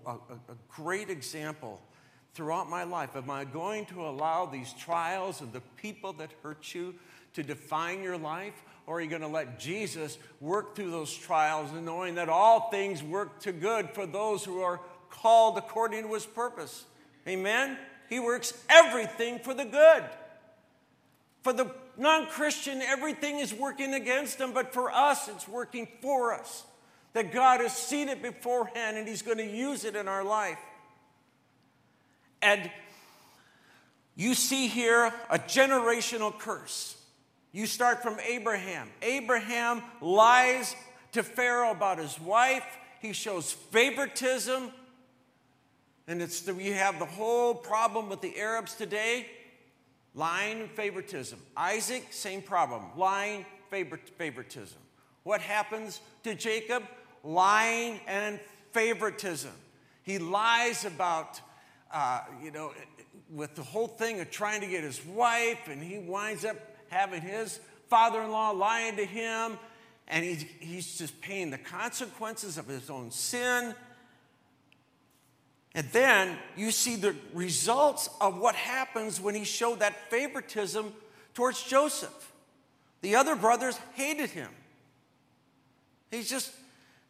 a, 0.06 0.12
a 0.14 0.56
great 0.70 1.10
example 1.10 1.82
throughout 2.34 2.70
my 2.70 2.86
life? 2.86 3.18
Am 3.18 3.30
I 3.30 3.44
going 3.44 3.86
to 3.88 4.08
allow 4.08 4.46
these 4.46 4.72
trials 4.80 5.42
and 5.42 5.52
the 5.52 5.60
people 5.76 6.14
that 6.14 6.30
hurt 6.42 6.74
you 6.74 6.96
to 7.34 7.44
define 7.44 8.02
your 8.02 8.18
life? 8.18 8.54
Or 8.88 8.98
are 8.98 9.02
you 9.02 9.10
going 9.10 9.24
to 9.24 9.28
let 9.28 9.60
Jesus 9.60 10.18
work 10.40 10.74
through 10.74 10.92
those 10.92 11.14
trials 11.14 11.72
and 11.72 11.86
knowing 11.86 12.16
that 12.16 12.30
all 12.30 12.70
things 12.70 13.04
work 13.04 13.42
to 13.42 13.52
good 13.52 13.90
for 13.90 14.06
those 14.06 14.46
who 14.46 14.62
are 14.62 14.80
called 15.10 15.58
according 15.58 16.04
to 16.04 16.14
his 16.14 16.26
purpose? 16.26 16.86
Amen? 17.28 17.78
He 18.10 18.22
works 18.22 18.54
everything 18.70 19.40
for 19.40 19.54
the 19.54 19.66
good. 19.66 20.06
For 21.44 21.52
the 21.52 21.72
non 21.98 22.28
Christian, 22.28 22.82
everything 22.82 23.40
is 23.40 23.54
working 23.54 23.96
against 23.96 24.38
them, 24.38 24.54
but 24.54 24.74
for 24.74 24.90
us, 24.90 25.28
it's 25.28 25.46
working 25.46 25.90
for 26.02 26.34
us. 26.34 26.64
That 27.14 27.32
God 27.32 27.60
has 27.60 27.76
seen 27.76 28.10
it 28.10 28.22
beforehand 28.22 28.98
and 28.98 29.08
He's 29.08 29.22
going 29.22 29.38
to 29.38 29.46
use 29.46 29.86
it 29.86 29.96
in 29.96 30.08
our 30.08 30.24
life. 30.24 30.60
And 32.42 32.70
you 34.16 34.34
see 34.34 34.68
here 34.68 35.14
a 35.30 35.40
generational 35.40 36.38
curse. 36.38 36.98
You 37.52 37.66
start 37.66 38.02
from 38.02 38.20
Abraham. 38.20 38.90
Abraham 39.02 39.84
lies 40.00 40.76
to 41.12 41.24
Pharaoh 41.24 41.72
about 41.72 41.98
his 41.98 42.20
wife. 42.20 42.64
He 43.02 43.14
shows 43.14 43.52
favoritism. 43.52 44.72
And 46.08 46.22
it's 46.22 46.42
the, 46.42 46.54
we 46.54 46.68
have 46.68 47.00
the 47.00 47.06
whole 47.06 47.54
problem 47.54 48.10
with 48.10 48.22
the 48.22 48.40
Arabs 48.40 48.76
today 48.76 49.28
lying 50.14 50.62
and 50.62 50.72
favoritism. 50.72 51.40
Isaac, 51.56 52.08
same 52.12 52.42
problem 52.42 52.84
lying, 52.98 53.46
favoritism. 53.70 54.78
What 55.24 55.42
happens 55.42 56.02
to 56.24 56.36
Jacob? 56.36 56.84
Lying 57.24 58.00
and 58.08 58.40
favoritism. 58.72 59.52
He 60.04 60.18
lies 60.18 60.86
about, 60.86 61.40
uh, 61.94 62.22
you 62.44 62.52
know, 62.52 62.74
with 63.30 63.56
the 63.56 63.64
whole 63.64 63.88
thing 63.88 64.20
of 64.20 64.32
trying 64.32 64.62
to 64.62 64.68
get 64.68 64.84
his 64.84 65.06
wife, 65.06 65.68
and 65.68 65.82
he 65.82 66.00
winds 66.00 66.44
up 66.44 66.58
having 66.90 67.22
his 67.22 67.60
father 67.88 68.22
in 68.22 68.32
law 68.32 68.52
lying 68.52 68.96
to 68.98 69.06
him, 69.06 69.58
and 70.08 70.26
he's, 70.26 70.46
he's 70.60 70.98
just 70.98 71.22
paying 71.22 71.52
the 71.52 71.58
consequences 71.58 72.58
of 72.58 72.68
his 72.68 72.90
own 72.90 73.12
sin. 73.12 73.74
And 75.74 75.88
then 75.94 76.38
you 76.58 76.72
see 76.72 76.98
the 76.98 77.16
results 77.34 78.10
of 78.20 78.38
what 78.38 78.56
happens 78.56 79.22
when 79.22 79.36
he 79.36 79.46
showed 79.46 79.80
that 79.80 80.10
favoritism 80.10 80.94
towards 81.34 81.64
Joseph. 81.64 82.34
The 83.02 83.16
other 83.16 83.36
brothers 83.36 83.80
hated 83.94 84.32
him. 84.32 84.50
He's 86.10 86.30
just, 86.30 86.52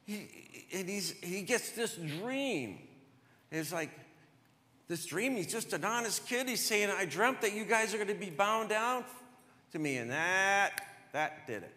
he, 0.05 0.27
and 0.73 0.89
he's, 0.89 1.11
he 1.21 1.41
gets 1.41 1.71
this 1.71 1.95
dream. 1.95 2.79
It's 3.51 3.73
like, 3.73 3.91
this 4.87 5.05
dream, 5.05 5.37
he's 5.37 5.47
just 5.47 5.71
an 5.71 5.85
honest 5.85 6.27
kid. 6.27 6.49
He's 6.49 6.59
saying, 6.59 6.89
I 6.89 7.05
dreamt 7.05 7.41
that 7.41 7.53
you 7.53 7.63
guys 7.63 7.93
are 7.93 7.97
going 7.97 8.09
to 8.09 8.13
be 8.13 8.29
bound 8.29 8.69
down 8.69 9.05
to 9.71 9.79
me. 9.79 9.97
And 9.97 10.11
that, 10.11 10.81
that 11.13 11.47
did 11.47 11.63
it. 11.63 11.73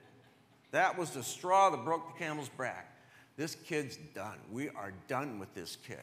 That 0.73 0.99
was 0.99 1.11
the 1.11 1.23
straw 1.23 1.71
that 1.71 1.85
broke 1.85 2.13
the 2.13 2.19
camel's 2.19 2.49
back. 2.49 2.91
This 3.37 3.55
kid's 3.55 3.97
done. 4.15 4.39
We 4.51 4.69
are 4.71 4.93
done 5.07 5.39
with 5.39 5.55
this 5.55 5.77
kid. 5.87 5.99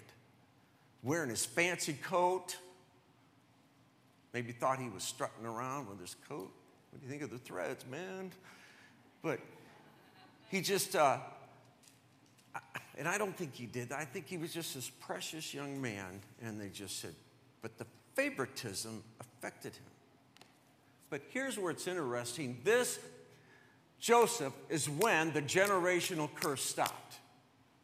Wearing 1.04 1.30
his 1.30 1.46
fancy 1.46 1.94
coat. 2.02 2.56
Maybe 4.34 4.54
thought 4.54 4.80
he 4.80 4.88
was 4.88 5.04
strutting 5.04 5.46
around 5.46 5.90
with 5.90 6.00
his 6.00 6.16
coat. 6.30 6.50
What 6.92 7.02
do 7.02 7.06
you 7.06 7.10
think 7.10 7.24
of 7.24 7.30
the 7.30 7.38
threads, 7.38 7.86
man? 7.92 8.32
But 9.22 9.40
he 10.50 10.62
just, 10.62 10.96
uh, 10.96 11.18
and 12.98 13.08
I 13.08 13.18
don't 13.18 13.36
think 13.36 13.56
he 13.56 13.66
did. 13.66 13.92
I 13.92 14.06
think 14.06 14.28
he 14.28 14.38
was 14.38 14.54
just 14.54 14.76
this 14.76 14.90
precious 14.90 15.54
young 15.54 15.82
man, 15.82 16.22
and 16.42 16.60
they 16.60 16.70
just 16.70 17.00
said, 17.00 17.16
but 17.62 17.78
the 17.78 17.86
favoritism 18.16 19.04
affected 19.20 19.74
him. 19.74 19.84
But 21.10 21.22
here's 21.30 21.58
where 21.58 21.72
it's 21.72 21.88
interesting 21.88 22.58
this 22.64 23.00
Joseph 24.00 24.54
is 24.70 24.90
when 24.90 25.32
the 25.32 25.42
generational 25.42 26.30
curse 26.34 26.64
stopped. 26.64 27.16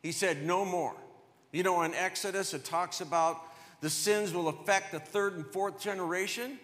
He 0.01 0.11
said, 0.11 0.45
No 0.45 0.65
more. 0.65 0.95
You 1.51 1.63
know, 1.63 1.81
in 1.83 1.93
Exodus, 1.93 2.53
it 2.53 2.65
talks 2.65 3.01
about 3.01 3.41
the 3.81 3.89
sins 3.89 4.33
will 4.33 4.47
affect 4.47 4.91
the 4.91 4.99
third 4.99 5.35
and 5.35 5.45
fourth 5.45 5.79
generation. 5.79 6.59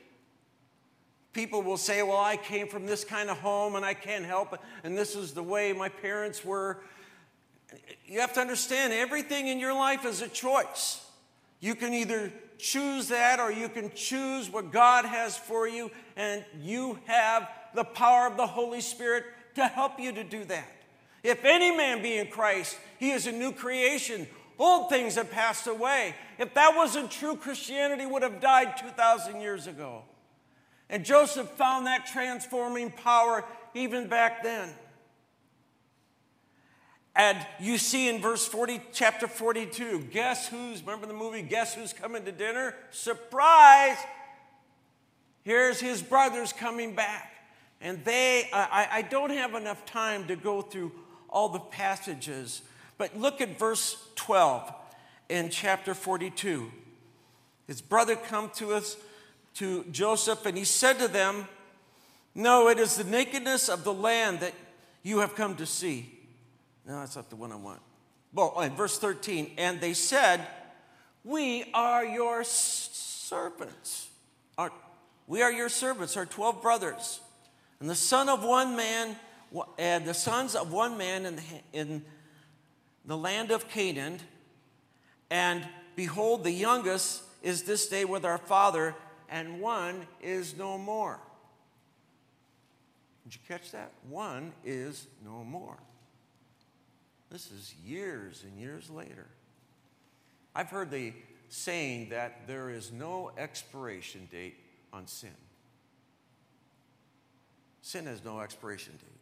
People 1.33 1.61
will 1.61 1.77
say, 1.77 2.01
Well, 2.01 2.17
I 2.17 2.37
came 2.37 2.67
from 2.67 2.85
this 2.85 3.03
kind 3.03 3.29
of 3.29 3.37
home 3.39 3.75
and 3.75 3.85
I 3.85 3.93
can't 3.93 4.25
help 4.25 4.53
it, 4.53 4.59
and 4.83 4.97
this 4.97 5.15
is 5.15 5.33
the 5.33 5.43
way 5.43 5.73
my 5.73 5.89
parents 5.89 6.43
were. 6.43 6.81
You 8.05 8.19
have 8.19 8.33
to 8.33 8.41
understand 8.41 8.93
everything 8.93 9.47
in 9.47 9.59
your 9.59 9.73
life 9.73 10.05
is 10.05 10.21
a 10.21 10.27
choice. 10.27 11.05
You 11.59 11.75
can 11.75 11.93
either 11.93 12.31
choose 12.57 13.09
that 13.09 13.39
or 13.39 13.51
you 13.51 13.69
can 13.69 13.91
choose 13.93 14.49
what 14.49 14.71
God 14.71 15.05
has 15.05 15.37
for 15.37 15.67
you, 15.67 15.91
and 16.15 16.43
you 16.61 16.99
have 17.05 17.49
the 17.73 17.83
power 17.83 18.27
of 18.27 18.37
the 18.37 18.47
Holy 18.47 18.81
Spirit 18.81 19.23
to 19.55 19.67
help 19.67 19.99
you 19.99 20.11
to 20.11 20.23
do 20.23 20.43
that. 20.45 20.69
If 21.23 21.45
any 21.45 21.75
man 21.75 22.01
be 22.01 22.17
in 22.17 22.27
Christ, 22.27 22.77
he 22.99 23.11
is 23.11 23.27
a 23.27 23.31
new 23.31 23.51
creation. 23.51 24.27
Old 24.59 24.89
things 24.89 25.15
have 25.15 25.31
passed 25.31 25.67
away. 25.67 26.15
If 26.37 26.53
that 26.53 26.75
wasn't 26.75 27.11
true, 27.11 27.35
Christianity 27.35 28.05
would 28.05 28.21
have 28.21 28.39
died 28.39 28.77
2,000 28.77 29.41
years 29.41 29.67
ago. 29.67 30.03
And 30.89 31.03
Joseph 31.03 31.49
found 31.51 31.87
that 31.87 32.05
transforming 32.05 32.91
power 32.91 33.45
even 33.73 34.07
back 34.07 34.43
then. 34.43 34.69
And 37.15 37.37
you 37.59 37.77
see 37.77 38.09
in 38.09 38.21
verse 38.21 38.45
40, 38.47 38.81
chapter 38.91 39.27
42, 39.27 40.07
guess 40.11 40.47
who's, 40.47 40.81
remember 40.81 41.05
the 41.05 41.13
movie, 41.13 41.43
Guess 41.43 41.75
Who's 41.75 41.93
Coming 41.93 42.25
to 42.25 42.31
Dinner? 42.31 42.73
Surprise! 42.89 43.97
Here's 45.43 45.79
his 45.79 46.01
brothers 46.01 46.53
coming 46.53 46.95
back. 46.95 47.31
And 47.81 48.03
they, 48.05 48.49
I, 48.51 48.87
I 48.91 49.01
don't 49.03 49.29
have 49.29 49.53
enough 49.53 49.85
time 49.85 50.25
to 50.27 50.35
go 50.35 50.61
through 50.61 50.91
all 51.29 51.49
the 51.49 51.59
passages, 51.59 52.61
but 52.97 53.17
look 53.17 53.41
at 53.41 53.59
verse 53.59 53.97
12 54.15 54.71
in 55.29 55.49
chapter 55.49 55.93
42. 55.93 56.71
His 57.67 57.81
brother 57.81 58.15
come 58.15 58.51
to 58.55 58.73
us, 58.73 58.97
to 59.55 59.83
Joseph, 59.91 60.45
and 60.45 60.57
he 60.57 60.63
said 60.63 60.97
to 60.99 61.07
them, 61.07 61.47
No, 62.33 62.69
it 62.69 62.79
is 62.79 62.95
the 62.95 63.03
nakedness 63.03 63.67
of 63.69 63.83
the 63.83 63.93
land 63.93 64.39
that 64.39 64.53
you 65.03 65.19
have 65.19 65.35
come 65.35 65.55
to 65.57 65.65
see. 65.65 66.12
No, 66.85 66.99
that's 66.99 67.15
not 67.15 67.29
the 67.29 67.35
one 67.35 67.51
I 67.51 67.55
want. 67.55 67.79
Well, 68.33 68.59
in 68.61 68.75
verse 68.75 68.97
13, 68.97 69.51
and 69.57 69.79
they 69.79 69.93
said, 69.93 70.45
We 71.23 71.65
are 71.73 72.03
your 72.03 72.43
servants. 72.43 74.09
Our, 74.57 74.71
we 75.27 75.41
are 75.41 75.51
your 75.51 75.69
servants, 75.69 76.17
our 76.17 76.25
12 76.25 76.61
brothers. 76.61 77.19
And 77.79 77.89
the 77.89 77.95
son 77.95 78.29
of 78.29 78.43
one 78.43 78.75
man, 78.75 79.15
and 79.77 80.05
the 80.05 80.13
sons 80.13 80.55
of 80.55 80.71
one 80.71 80.97
man 80.97 81.25
in 81.25 81.35
the, 81.35 81.43
in 81.73 82.05
the 83.05 83.17
land 83.17 83.51
of 83.51 83.69
Canaan. 83.69 84.19
And 85.29 85.67
behold, 85.95 86.43
the 86.43 86.51
youngest 86.51 87.23
is 87.41 87.63
this 87.63 87.87
day 87.87 88.05
with 88.05 88.25
our 88.25 88.37
father, 88.37 88.95
and 89.29 89.59
one 89.59 90.07
is 90.21 90.57
no 90.57 90.77
more. 90.77 91.19
Did 93.23 93.35
you 93.35 93.41
catch 93.47 93.71
that? 93.71 93.91
One 94.09 94.53
is 94.65 95.07
no 95.23 95.43
more. 95.43 95.77
This 97.33 97.49
is 97.49 97.73
years 97.83 98.43
and 98.43 98.59
years 98.59 98.91
later. 98.91 99.25
I've 100.53 100.69
heard 100.69 100.91
the 100.91 101.13
saying 101.49 102.09
that 102.09 102.45
there 102.45 102.69
is 102.69 102.91
no 102.91 103.31
expiration 103.35 104.27
date 104.31 104.55
on 104.93 105.07
sin. 105.07 105.31
Sin 107.81 108.05
has 108.05 108.23
no 108.23 108.39
expiration 108.39 108.93
date. 108.93 109.19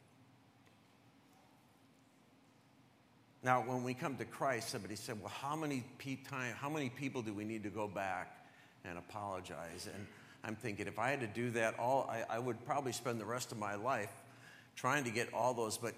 Now, 3.43 3.61
when 3.61 3.85
we 3.85 3.93
come 3.93 4.17
to 4.17 4.25
Christ, 4.25 4.71
somebody 4.71 4.97
said, 4.97 5.17
Well, 5.21 5.31
how 5.41 5.55
many, 5.55 5.81
time, 6.29 6.53
how 6.57 6.69
many 6.69 6.89
people 6.89 7.21
do 7.21 7.33
we 7.33 7.45
need 7.45 7.63
to 7.63 7.69
go 7.69 7.87
back 7.87 8.45
and 8.83 8.97
apologize? 8.97 9.87
And 9.91 10.05
I'm 10.43 10.57
thinking, 10.57 10.85
if 10.85 10.99
I 10.99 11.11
had 11.11 11.21
to 11.21 11.27
do 11.27 11.49
that, 11.51 11.79
all 11.79 12.09
I, 12.11 12.35
I 12.35 12.39
would 12.39 12.65
probably 12.65 12.91
spend 12.91 13.21
the 13.21 13.25
rest 13.25 13.53
of 13.53 13.57
my 13.57 13.75
life 13.75 14.11
trying 14.75 15.05
to 15.05 15.11
get 15.11 15.33
all 15.33 15.53
those. 15.53 15.77
But 15.77 15.95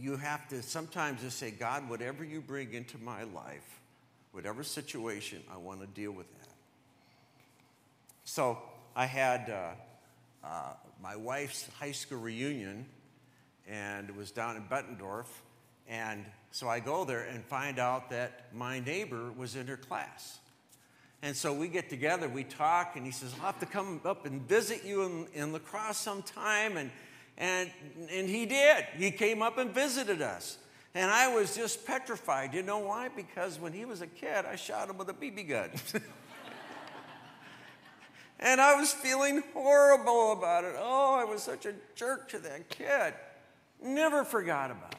you 0.00 0.16
have 0.16 0.48
to 0.48 0.62
sometimes 0.62 1.20
just 1.20 1.38
say, 1.38 1.50
God, 1.50 1.88
whatever 1.88 2.24
you 2.24 2.40
bring 2.40 2.72
into 2.72 2.98
my 2.98 3.24
life, 3.24 3.80
whatever 4.32 4.62
situation, 4.62 5.42
I 5.52 5.58
want 5.58 5.80
to 5.80 5.86
deal 5.86 6.12
with 6.12 6.30
that. 6.40 6.48
So 8.24 8.58
I 8.96 9.06
had 9.06 9.50
uh, 9.50 10.46
uh, 10.46 10.72
my 11.02 11.16
wife's 11.16 11.68
high 11.78 11.92
school 11.92 12.18
reunion, 12.18 12.86
and 13.68 14.08
it 14.08 14.16
was 14.16 14.30
down 14.30 14.56
in 14.56 14.62
Bettendorf. 14.62 15.26
And 15.88 16.24
so 16.50 16.68
I 16.68 16.80
go 16.80 17.04
there 17.04 17.22
and 17.24 17.44
find 17.44 17.78
out 17.78 18.10
that 18.10 18.46
my 18.54 18.80
neighbor 18.80 19.32
was 19.36 19.56
in 19.56 19.66
her 19.66 19.76
class. 19.76 20.38
And 21.22 21.36
so 21.36 21.52
we 21.52 21.68
get 21.68 21.90
together, 21.90 22.28
we 22.28 22.44
talk, 22.44 22.96
and 22.96 23.04
he 23.04 23.12
says, 23.12 23.34
I'll 23.38 23.46
have 23.46 23.60
to 23.60 23.66
come 23.66 24.00
up 24.04 24.24
and 24.24 24.40
visit 24.48 24.84
you 24.84 25.02
in, 25.02 25.26
in 25.34 25.52
La 25.52 25.58
Crosse 25.58 25.98
sometime. 25.98 26.78
And 26.78 26.90
and, 27.38 27.70
and 28.10 28.28
he 28.28 28.46
did. 28.46 28.84
He 28.96 29.10
came 29.10 29.42
up 29.42 29.58
and 29.58 29.70
visited 29.70 30.22
us. 30.22 30.58
And 30.94 31.10
I 31.10 31.32
was 31.34 31.54
just 31.54 31.86
petrified. 31.86 32.52
You 32.52 32.62
know 32.62 32.78
why? 32.78 33.08
Because 33.08 33.60
when 33.60 33.72
he 33.72 33.84
was 33.84 34.00
a 34.00 34.06
kid, 34.06 34.44
I 34.44 34.56
shot 34.56 34.90
him 34.90 34.98
with 34.98 35.08
a 35.08 35.14
BB 35.14 35.48
gun. 35.48 35.70
and 38.40 38.60
I 38.60 38.74
was 38.74 38.92
feeling 38.92 39.42
horrible 39.54 40.32
about 40.32 40.64
it. 40.64 40.74
Oh, 40.76 41.14
I 41.14 41.24
was 41.24 41.42
such 41.42 41.64
a 41.64 41.74
jerk 41.94 42.28
to 42.30 42.38
that 42.40 42.68
kid. 42.68 43.14
Never 43.82 44.24
forgot 44.24 44.72
about 44.72 44.92
it. 44.92 44.98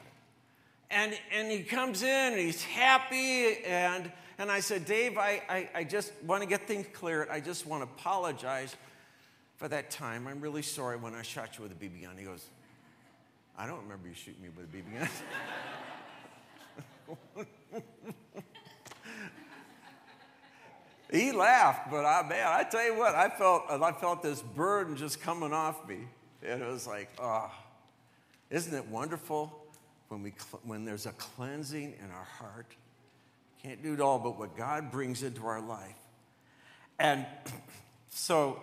And, 0.90 1.14
and 1.32 1.50
he 1.50 1.62
comes 1.62 2.02
in 2.02 2.32
and 2.32 2.38
he's 2.38 2.62
happy. 2.62 3.64
And, 3.64 4.10
and 4.38 4.50
I 4.50 4.60
said, 4.60 4.86
Dave, 4.86 5.18
I, 5.18 5.42
I, 5.48 5.68
I 5.74 5.84
just 5.84 6.12
want 6.24 6.42
to 6.42 6.48
get 6.48 6.66
things 6.66 6.86
clear. 6.94 7.28
I 7.30 7.40
just 7.40 7.66
want 7.66 7.82
to 7.82 7.88
apologize 8.00 8.76
for 9.62 9.68
that 9.68 9.92
time. 9.92 10.26
I'm 10.26 10.40
really 10.40 10.62
sorry 10.62 10.96
when 10.96 11.14
I 11.14 11.22
shot 11.22 11.56
you 11.56 11.62
with 11.62 11.70
a 11.70 11.76
BB 11.76 12.02
gun. 12.02 12.16
He 12.18 12.24
goes, 12.24 12.44
I 13.56 13.64
don't 13.64 13.80
remember 13.80 14.08
you 14.08 14.14
shooting 14.14 14.42
me 14.42 14.48
with 14.56 14.66
a 14.66 14.68
BB 14.76 14.98
gun. 17.38 17.46
he 21.12 21.30
laughed, 21.30 21.92
but 21.92 22.04
I 22.04 22.26
man, 22.28 22.44
I 22.44 22.64
tell 22.64 22.84
you 22.84 22.98
what, 22.98 23.14
I 23.14 23.28
felt 23.28 23.62
I 23.70 23.92
felt 23.92 24.20
this 24.20 24.42
burden 24.42 24.96
just 24.96 25.20
coming 25.20 25.52
off 25.52 25.86
me, 25.88 26.08
and 26.44 26.60
it 26.60 26.66
was 26.66 26.88
like, 26.88 27.10
oh, 27.20 27.48
isn't 28.50 28.74
it 28.74 28.88
wonderful 28.88 29.64
when 30.08 30.24
we 30.24 30.32
when 30.64 30.84
there's 30.84 31.06
a 31.06 31.12
cleansing 31.12 31.94
in 32.02 32.10
our 32.10 32.24
heart? 32.24 32.66
Can't 33.62 33.80
do 33.80 33.94
it 33.94 34.00
all, 34.00 34.18
but 34.18 34.36
what 34.40 34.56
God 34.56 34.90
brings 34.90 35.22
into 35.22 35.46
our 35.46 35.60
life, 35.60 35.94
and 36.98 37.24
so, 38.10 38.60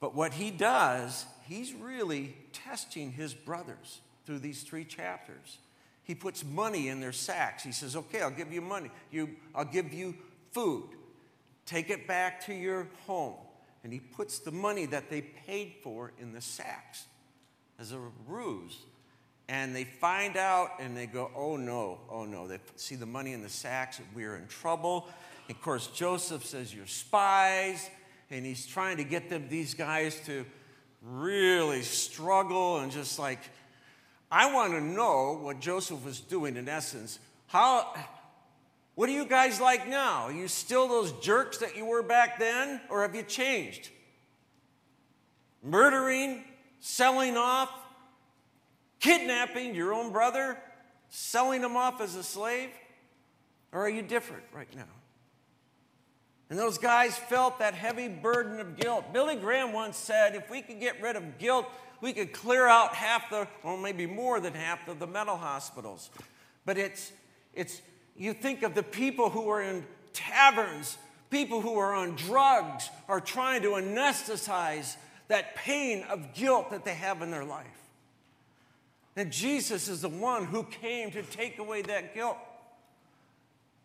but 0.00 0.14
what 0.14 0.32
He 0.34 0.50
does, 0.50 1.26
He's 1.46 1.72
really 1.74 2.36
testing 2.52 3.12
His 3.12 3.34
brothers 3.34 4.00
through 4.26 4.40
these 4.40 4.62
three 4.62 4.84
chapters. 4.84 5.58
He 6.04 6.14
puts 6.14 6.44
money 6.44 6.88
in 6.88 7.00
their 7.00 7.12
sacks. 7.12 7.62
He 7.62 7.72
says, 7.72 7.94
Okay, 7.94 8.20
I'll 8.20 8.30
give 8.30 8.52
you 8.52 8.60
money. 8.60 8.90
You, 9.10 9.30
I'll 9.54 9.64
give 9.64 9.92
you 9.92 10.14
food. 10.52 10.88
Take 11.66 11.90
it 11.90 12.08
back 12.08 12.44
to 12.46 12.54
your 12.54 12.88
home. 13.06 13.36
And 13.84 13.92
he 13.92 14.00
puts 14.00 14.40
the 14.40 14.50
money 14.50 14.86
that 14.86 15.08
they 15.08 15.22
paid 15.22 15.74
for 15.82 16.12
in 16.20 16.32
the 16.32 16.40
sacks 16.40 17.04
as 17.78 17.92
a 17.92 18.00
ruse. 18.26 18.76
And 19.48 19.74
they 19.74 19.84
find 19.84 20.36
out 20.36 20.72
and 20.80 20.96
they 20.96 21.06
go, 21.06 21.30
Oh 21.36 21.56
no, 21.56 21.98
oh 22.10 22.24
no. 22.24 22.48
They 22.48 22.58
see 22.76 22.96
the 22.96 23.06
money 23.06 23.32
in 23.32 23.42
the 23.42 23.48
sacks, 23.48 24.00
we're 24.14 24.36
in 24.36 24.46
trouble. 24.48 25.08
And 25.48 25.56
of 25.56 25.62
course, 25.62 25.86
Joseph 25.88 26.44
says, 26.44 26.74
You're 26.74 26.86
spies. 26.86 27.88
And 28.30 28.46
he's 28.46 28.66
trying 28.66 28.98
to 28.98 29.04
get 29.04 29.28
them, 29.28 29.48
these 29.48 29.74
guys 29.74 30.20
to 30.26 30.46
really 31.02 31.82
struggle 31.82 32.78
and 32.78 32.92
just 32.92 33.18
like 33.18 33.40
I 34.30 34.52
want 34.52 34.74
to 34.74 34.80
know 34.80 35.38
what 35.42 35.60
Joseph 35.60 36.04
was 36.04 36.20
doing 36.20 36.56
in 36.56 36.68
essence. 36.68 37.18
How, 37.48 37.92
what 38.94 39.08
are 39.08 39.12
you 39.12 39.24
guys 39.24 39.60
like 39.60 39.88
now? 39.88 40.24
Are 40.24 40.32
you 40.32 40.46
still 40.46 40.86
those 40.86 41.10
jerks 41.14 41.58
that 41.58 41.76
you 41.76 41.84
were 41.84 42.02
back 42.02 42.38
then, 42.38 42.80
or 42.90 43.02
have 43.02 43.14
you 43.16 43.24
changed? 43.24 43.90
Murdering, 45.64 46.44
selling 46.78 47.36
off, 47.36 47.70
kidnapping 49.00 49.74
your 49.74 49.92
own 49.92 50.12
brother, 50.12 50.56
selling 51.08 51.62
him 51.62 51.76
off 51.76 52.00
as 52.00 52.14
a 52.14 52.22
slave? 52.22 52.70
Or 53.72 53.84
are 53.84 53.90
you 53.90 54.02
different 54.02 54.44
right 54.52 54.72
now? 54.76 54.99
And 56.50 56.58
those 56.58 56.78
guys 56.78 57.16
felt 57.16 57.60
that 57.60 57.74
heavy 57.74 58.08
burden 58.08 58.58
of 58.58 58.76
guilt. 58.76 59.12
Billy 59.12 59.36
Graham 59.36 59.72
once 59.72 59.96
said 59.96 60.34
if 60.34 60.50
we 60.50 60.62
could 60.62 60.80
get 60.80 61.00
rid 61.00 61.14
of 61.14 61.38
guilt, 61.38 61.66
we 62.00 62.12
could 62.12 62.32
clear 62.32 62.66
out 62.66 62.94
half 62.94 63.30
the, 63.30 63.46
or 63.62 63.78
maybe 63.78 64.04
more 64.04 64.40
than 64.40 64.54
half 64.54 64.88
of 64.88 64.98
the 64.98 65.06
mental 65.06 65.36
hospitals. 65.36 66.10
But 66.66 66.76
it's, 66.76 67.12
it's, 67.54 67.80
you 68.16 68.32
think 68.32 68.64
of 68.64 68.74
the 68.74 68.82
people 68.82 69.30
who 69.30 69.48
are 69.48 69.62
in 69.62 69.86
taverns, 70.12 70.98
people 71.30 71.60
who 71.60 71.78
are 71.78 71.94
on 71.94 72.16
drugs, 72.16 72.90
are 73.08 73.20
trying 73.20 73.62
to 73.62 73.70
anesthetize 73.70 74.96
that 75.28 75.54
pain 75.54 76.04
of 76.10 76.34
guilt 76.34 76.70
that 76.70 76.84
they 76.84 76.94
have 76.94 77.22
in 77.22 77.30
their 77.30 77.44
life. 77.44 77.66
And 79.14 79.30
Jesus 79.30 79.88
is 79.88 80.02
the 80.02 80.08
one 80.08 80.46
who 80.46 80.64
came 80.64 81.12
to 81.12 81.22
take 81.22 81.58
away 81.58 81.82
that 81.82 82.12
guilt. 82.14 82.36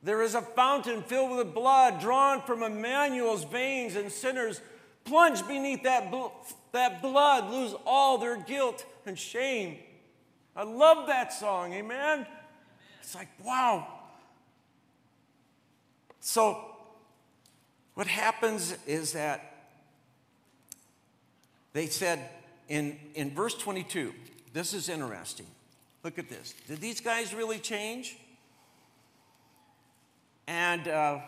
There 0.05 0.21
is 0.21 0.35
a 0.35 0.41
fountain 0.41 1.01
filled 1.01 1.35
with 1.35 1.55
blood 1.55 1.99
drawn 1.99 2.39
from 2.43 2.61
Emmanuel's 2.61 3.43
veins, 3.43 3.95
and 3.95 4.11
sinners 4.11 4.61
plunge 5.03 5.45
beneath 5.47 5.81
that, 5.81 6.13
that 6.73 7.01
blood 7.01 7.51
lose 7.51 7.73
all 7.87 8.19
their 8.19 8.37
guilt 8.37 8.85
and 9.07 9.17
shame. 9.17 9.79
I 10.55 10.61
love 10.61 11.07
that 11.07 11.33
song, 11.33 11.73
amen? 11.73 12.27
It's 13.01 13.15
like, 13.15 13.29
wow. 13.43 13.87
So, 16.19 16.63
what 17.95 18.05
happens 18.05 18.77
is 18.85 19.13
that 19.13 19.53
they 21.73 21.87
said 21.87 22.29
in, 22.69 22.99
in 23.15 23.33
verse 23.33 23.55
22, 23.55 24.13
this 24.53 24.75
is 24.75 24.87
interesting. 24.87 25.47
Look 26.03 26.19
at 26.19 26.29
this. 26.29 26.53
Did 26.67 26.79
these 26.79 27.01
guys 27.01 27.33
really 27.33 27.57
change? 27.57 28.17
And 30.47 30.87
uh, 30.87 31.19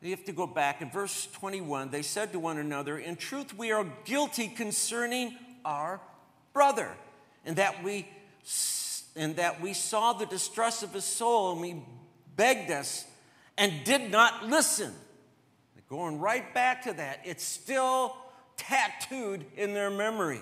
you 0.00 0.10
have 0.10 0.24
to 0.24 0.32
go 0.32 0.46
back. 0.46 0.82
In 0.82 0.90
verse 0.90 1.28
21, 1.32 1.90
they 1.90 2.02
said 2.02 2.32
to 2.32 2.38
one 2.38 2.58
another, 2.58 2.98
In 2.98 3.16
truth, 3.16 3.56
we 3.56 3.72
are 3.72 3.86
guilty 4.04 4.48
concerning 4.48 5.34
our 5.64 6.00
brother, 6.52 6.90
and 7.44 7.56
that 7.56 7.82
we 7.82 8.08
and 9.16 9.36
that 9.36 9.60
we 9.60 9.72
saw 9.72 10.12
the 10.12 10.26
distress 10.26 10.82
of 10.82 10.92
his 10.92 11.04
soul, 11.04 11.52
and 11.52 11.60
we 11.60 11.82
begged 12.36 12.70
us 12.70 13.04
and 13.58 13.72
did 13.84 14.10
not 14.10 14.46
listen. 14.46 14.92
Going 15.90 16.20
right 16.20 16.54
back 16.54 16.82
to 16.82 16.92
that, 16.92 17.20
it's 17.24 17.44
still 17.44 18.16
tattooed 18.56 19.44
in 19.56 19.74
their 19.74 19.90
memory. 19.90 20.40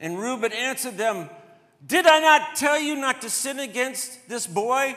And 0.00 0.18
Reuben 0.18 0.52
answered 0.52 0.96
them, 0.96 1.30
Did 1.86 2.04
I 2.04 2.18
not 2.18 2.56
tell 2.56 2.78
you 2.78 2.96
not 2.96 3.22
to 3.22 3.30
sin 3.30 3.60
against 3.60 4.28
this 4.28 4.48
boy? 4.48 4.96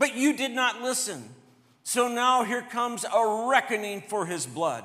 But 0.00 0.16
you 0.16 0.36
did 0.36 0.50
not 0.50 0.82
listen. 0.82 1.22
So 1.82 2.08
now 2.08 2.44
here 2.44 2.62
comes 2.62 3.04
a 3.04 3.46
reckoning 3.48 4.02
for 4.02 4.26
his 4.26 4.46
blood. 4.46 4.84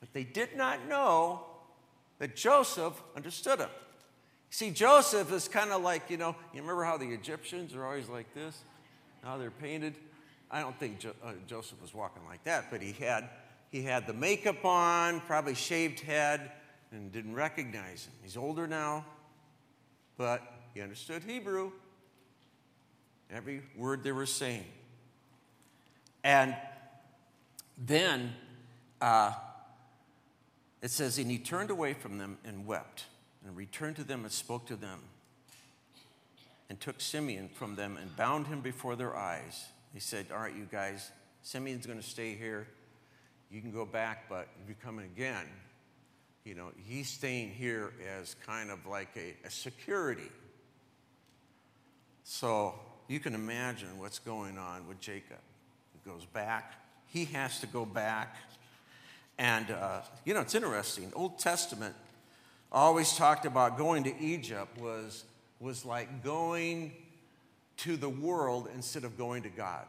But 0.00 0.12
they 0.12 0.24
did 0.24 0.56
not 0.56 0.86
know 0.88 1.44
that 2.18 2.36
Joseph 2.36 3.00
understood 3.16 3.60
him. 3.60 3.70
See, 4.50 4.70
Joseph 4.70 5.32
is 5.32 5.48
kind 5.48 5.70
of 5.70 5.82
like, 5.82 6.10
you 6.10 6.16
know, 6.16 6.34
you 6.52 6.60
remember 6.60 6.84
how 6.84 6.96
the 6.96 7.08
Egyptians 7.10 7.74
are 7.74 7.84
always 7.84 8.08
like 8.08 8.34
this? 8.34 8.62
How 9.22 9.38
they're 9.38 9.50
painted? 9.50 9.94
I 10.50 10.60
don't 10.60 10.78
think 10.78 10.98
jo- 10.98 11.14
uh, 11.24 11.32
Joseph 11.46 11.80
was 11.80 11.94
walking 11.94 12.22
like 12.26 12.42
that, 12.44 12.70
but 12.70 12.82
he 12.82 12.92
had, 12.92 13.28
he 13.70 13.82
had 13.82 14.06
the 14.06 14.12
makeup 14.12 14.64
on, 14.64 15.20
probably 15.20 15.54
shaved 15.54 16.00
head, 16.00 16.50
and 16.90 17.12
didn't 17.12 17.34
recognize 17.34 18.06
him. 18.06 18.12
He's 18.22 18.36
older 18.36 18.66
now, 18.66 19.04
but 20.16 20.42
he 20.74 20.80
understood 20.80 21.22
Hebrew, 21.22 21.70
every 23.30 23.62
word 23.76 24.02
they 24.02 24.12
were 24.12 24.26
saying. 24.26 24.64
And 26.22 26.54
then 27.78 28.32
uh, 29.00 29.32
it 30.82 30.90
says, 30.90 31.18
And 31.18 31.30
he 31.30 31.38
turned 31.38 31.70
away 31.70 31.94
from 31.94 32.18
them 32.18 32.38
and 32.44 32.66
wept, 32.66 33.04
and 33.44 33.56
returned 33.56 33.96
to 33.96 34.04
them 34.04 34.24
and 34.24 34.32
spoke 34.32 34.66
to 34.66 34.76
them, 34.76 35.00
and 36.68 36.80
took 36.80 37.00
Simeon 37.00 37.48
from 37.48 37.76
them 37.76 37.96
and 38.00 38.14
bound 38.16 38.46
him 38.46 38.60
before 38.60 38.96
their 38.96 39.16
eyes. 39.16 39.66
He 39.94 40.00
said, 40.00 40.26
All 40.32 40.40
right, 40.40 40.54
you 40.54 40.68
guys, 40.70 41.10
Simeon's 41.42 41.86
going 41.86 42.00
to 42.00 42.06
stay 42.06 42.34
here. 42.34 42.66
You 43.50 43.60
can 43.60 43.72
go 43.72 43.84
back, 43.84 44.28
but 44.28 44.46
if 44.62 44.68
you're 44.68 44.76
coming 44.82 45.06
again, 45.06 45.46
you 46.44 46.54
know, 46.54 46.68
he's 46.86 47.08
staying 47.08 47.50
here 47.50 47.92
as 48.20 48.36
kind 48.46 48.70
of 48.70 48.86
like 48.86 49.08
a, 49.16 49.34
a 49.46 49.50
security. 49.50 50.30
So 52.22 52.74
you 53.08 53.18
can 53.18 53.34
imagine 53.34 53.98
what's 53.98 54.20
going 54.20 54.56
on 54.56 54.86
with 54.86 55.00
Jacob 55.00 55.38
goes 56.10 56.24
back. 56.26 56.74
He 57.06 57.26
has 57.26 57.60
to 57.60 57.66
go 57.66 57.84
back. 57.84 58.36
And, 59.38 59.70
uh, 59.70 60.00
you 60.24 60.34
know, 60.34 60.40
it's 60.40 60.54
interesting. 60.54 61.12
Old 61.14 61.38
Testament 61.38 61.94
always 62.72 63.16
talked 63.16 63.46
about 63.46 63.78
going 63.78 64.04
to 64.04 64.20
Egypt 64.20 64.76
was, 64.78 65.24
was 65.60 65.84
like 65.84 66.24
going 66.24 66.92
to 67.78 67.96
the 67.96 68.08
world 68.08 68.68
instead 68.74 69.04
of 69.04 69.16
going 69.16 69.42
to 69.44 69.48
God. 69.48 69.86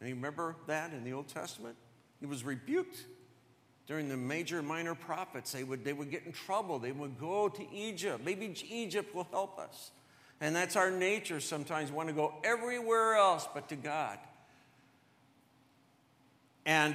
And 0.00 0.08
you 0.08 0.14
remember 0.14 0.56
that 0.66 0.92
in 0.92 1.04
the 1.04 1.12
Old 1.12 1.28
Testament? 1.28 1.76
He 2.20 2.26
was 2.26 2.44
rebuked 2.44 3.04
during 3.86 4.08
the 4.08 4.16
major 4.16 4.62
minor 4.62 4.94
prophets. 4.94 5.52
They 5.52 5.64
would, 5.64 5.84
they 5.84 5.92
would 5.92 6.10
get 6.10 6.24
in 6.24 6.32
trouble. 6.32 6.78
They 6.78 6.92
would 6.92 7.18
go 7.18 7.48
to 7.48 7.74
Egypt. 7.74 8.24
Maybe 8.24 8.54
Egypt 8.70 9.14
will 9.14 9.28
help 9.30 9.58
us. 9.58 9.90
And 10.40 10.54
that's 10.54 10.76
our 10.76 10.90
nature 10.90 11.40
sometimes, 11.40 11.90
we 11.90 11.96
want 11.96 12.08
to 12.08 12.14
go 12.14 12.34
everywhere 12.44 13.16
else 13.16 13.46
but 13.52 13.68
to 13.68 13.76
God. 13.76 14.18
And 16.68 16.94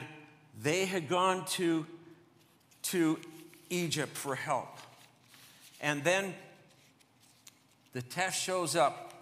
they 0.61 0.85
had 0.85 1.09
gone 1.09 1.45
to, 1.45 1.87
to 2.83 3.19
Egypt 3.71 4.15
for 4.15 4.35
help. 4.35 4.69
And 5.81 6.03
then 6.03 6.35
the 7.93 8.03
test 8.03 8.39
shows 8.39 8.75
up 8.75 9.13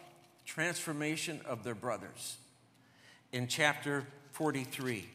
transformation 0.45 1.39
of 1.45 1.63
their 1.63 1.73
brothers 1.73 2.35
in 3.31 3.47
chapter 3.47 4.05
43. 4.33 5.05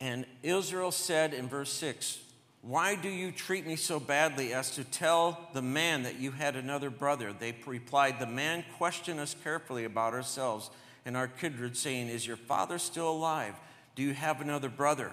And 0.00 0.26
Israel 0.44 0.92
said 0.92 1.34
in 1.34 1.48
verse 1.48 1.72
6, 1.72 2.20
Why 2.62 2.94
do 2.94 3.08
you 3.08 3.32
treat 3.32 3.66
me 3.66 3.74
so 3.74 3.98
badly 3.98 4.54
as 4.54 4.76
to 4.76 4.84
tell 4.84 5.48
the 5.54 5.62
man 5.62 6.04
that 6.04 6.20
you 6.20 6.30
had 6.30 6.54
another 6.54 6.88
brother? 6.88 7.32
They 7.32 7.56
replied, 7.66 8.20
The 8.20 8.26
man 8.26 8.64
questioned 8.76 9.18
us 9.18 9.34
carefully 9.42 9.84
about 9.84 10.14
ourselves 10.14 10.70
and 11.04 11.16
our 11.16 11.26
kindred, 11.26 11.76
saying, 11.76 12.08
Is 12.08 12.24
your 12.24 12.36
father 12.36 12.78
still 12.78 13.10
alive? 13.10 13.54
Do 13.94 14.02
you 14.02 14.14
have 14.14 14.40
another 14.40 14.68
brother? 14.68 15.12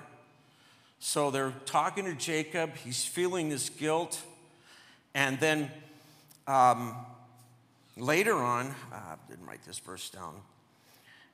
So 0.99 1.31
they're 1.31 1.53
talking 1.65 2.05
to 2.05 2.13
Jacob. 2.13 2.75
He's 2.75 3.03
feeling 3.03 3.49
this 3.49 3.69
guilt. 3.69 4.21
And 5.13 5.39
then 5.39 5.71
um, 6.47 6.95
later 7.97 8.35
on, 8.35 8.67
uh, 8.91 8.95
I 8.95 9.15
didn't 9.29 9.45
write 9.45 9.63
this 9.65 9.79
verse 9.79 10.09
down, 10.09 10.35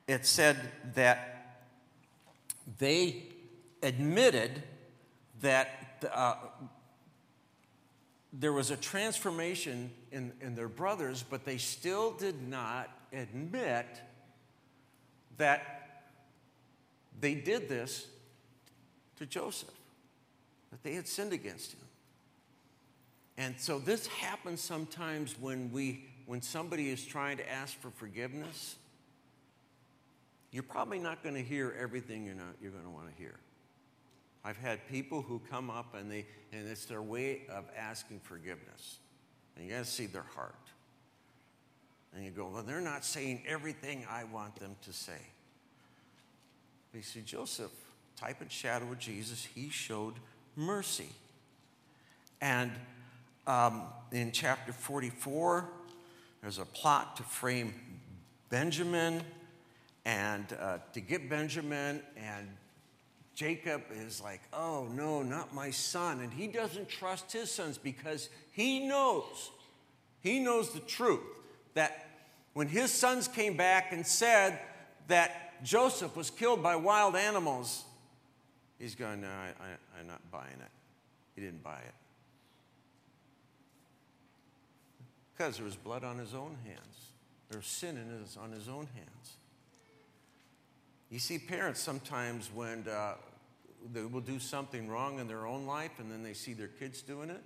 it 0.08 0.26
said 0.26 0.58
that 0.96 1.62
they 2.80 3.24
admitted 3.84 4.64
that 5.42 6.06
uh, 6.14 6.36
there 8.34 8.54
was 8.54 8.72
a 8.72 8.78
transformation 8.78 9.92
in, 10.12 10.32
in 10.42 10.56
their 10.56 10.68
brothers, 10.68 11.24
but 11.30 11.46
they 11.46 11.58
still 11.58 12.12
did 12.12 12.48
not 12.48 12.90
admit 13.14 13.86
that 15.38 15.77
they 17.20 17.36
did 17.36 17.68
this 17.68 18.08
to 19.18 19.26
Joseph, 19.26 19.74
that 20.72 20.84
they 20.84 20.94
had 20.94 21.08
sinned 21.08 21.34
against 21.34 21.74
him. 21.74 21.82
And 23.38 23.60
so 23.60 23.80
this 23.80 24.08
happens 24.08 24.62
sometimes 24.62 25.36
when 25.40 25.72
we 25.72 26.06
when 26.28 26.42
somebody 26.42 26.90
is 26.90 27.04
trying 27.04 27.38
to 27.38 27.50
ask 27.50 27.80
for 27.80 27.90
forgiveness. 27.90 28.76
You're 30.52 30.62
probably 30.62 31.00
not 31.00 31.24
going 31.24 31.36
to 31.36 31.42
hear 31.42 31.74
everything 31.80 32.26
you're, 32.26 32.36
not, 32.36 32.56
you're 32.62 32.72
going 32.72 32.84
to 32.84 32.90
want 32.90 33.10
to 33.10 33.16
hear. 33.16 33.36
I've 34.44 34.58
had 34.58 34.86
people 34.90 35.22
who 35.22 35.42
come 35.50 35.70
up 35.70 35.96
and, 35.96 36.12
they, 36.12 36.26
and 36.52 36.68
it's 36.68 36.86
their 36.86 37.02
way 37.02 37.44
of 37.50 37.64
asking 37.78 38.20
forgiveness. 38.20 38.98
And 39.56 39.66
you 39.66 39.72
got 39.72 39.86
to 39.86 39.90
see 39.90 40.06
their 40.06 40.26
heart. 40.36 40.56
And 42.14 42.26
you 42.26 42.32
go, 42.32 42.50
well, 42.54 42.64
they're 42.64 42.82
not 42.82 43.06
saying 43.06 43.44
everything 43.48 44.06
I 44.10 44.26
want 44.26 44.58
them 44.58 44.76
to 44.84 44.94
say. 44.94 45.20
You 46.94 47.02
see, 47.02 47.22
Joseph, 47.22 47.72
type 48.16 48.42
and 48.42 48.52
shadow 48.52 48.92
of 48.92 49.00
Jesus, 49.00 49.48
he 49.54 49.70
showed 49.70 50.16
mercy. 50.56 51.10
And 52.42 52.72
um, 53.46 53.84
in 54.12 54.32
chapter 54.32 54.74
44, 54.74 55.70
there's 56.42 56.58
a 56.58 56.66
plot 56.66 57.18
to 57.18 57.24
frame 57.24 57.74
Benjamin 58.50 59.22
and 60.06 60.46
uh, 60.60 60.78
to 60.94 61.02
get 61.02 61.30
Benjamin, 61.30 62.02
and 62.16 62.48
Jacob 63.36 63.84
is 63.92 64.22
like, 64.22 64.42
oh 64.54 64.88
no, 64.94 65.22
not 65.22 65.54
my 65.54 65.70
son. 65.70 66.22
And 66.22 66.32
he 66.32 66.48
doesn't 66.48 66.88
trust 66.88 67.34
his 67.34 67.52
sons 67.52 67.78
because 67.78 68.30
he 68.54 68.88
knows, 68.88 69.52
he 70.22 70.40
knows 70.40 70.72
the 70.72 70.80
truth 70.80 71.20
that 71.74 72.08
when 72.54 72.68
his 72.68 72.92
sons 72.92 73.28
came 73.28 73.58
back 73.58 73.92
and 73.92 74.08
said 74.08 74.58
that 75.10 75.47
Joseph 75.64 76.16
was 76.16 76.30
killed 76.30 76.62
by 76.62 76.76
wild 76.76 77.16
animals, 77.16 77.84
he's 78.80 78.96
going, 78.96 79.22
no, 79.22 79.28
I, 79.28 79.50
I, 79.64 80.00
I'm 80.00 80.08
not 80.08 80.22
buying 80.32 80.60
it. 80.60 80.72
He 81.36 81.42
didn't 81.42 81.64
buy 81.64 81.80
it. 81.80 81.94
Because 85.36 85.58
there 85.58 85.66
was 85.66 85.76
blood 85.76 86.04
on 86.04 86.18
his 86.18 86.34
own 86.34 86.58
hands. 86.66 87.12
There 87.50 87.60
was 87.60 87.68
sin 87.68 87.98
in 87.98 88.22
his, 88.22 88.38
on 88.38 88.52
his 88.52 88.68
own 88.68 88.88
hands. 88.96 89.38
You 91.10 91.20
see, 91.20 91.38
parents 91.40 91.80
sometimes, 91.80 92.50
when 92.54 92.86
uh, 92.88 93.14
they 93.94 94.02
will 94.02 94.22
do 94.22 94.40
something 94.40 94.90
wrong 94.90 95.20
in 95.20 95.28
their 95.28 95.46
own 95.46 95.66
life 95.66 96.00
and 96.00 96.12
then 96.12 96.24
they 96.24 96.34
see 96.34 96.54
their 96.54 96.68
kids 96.68 97.02
doing 97.02 97.30
it 97.30 97.42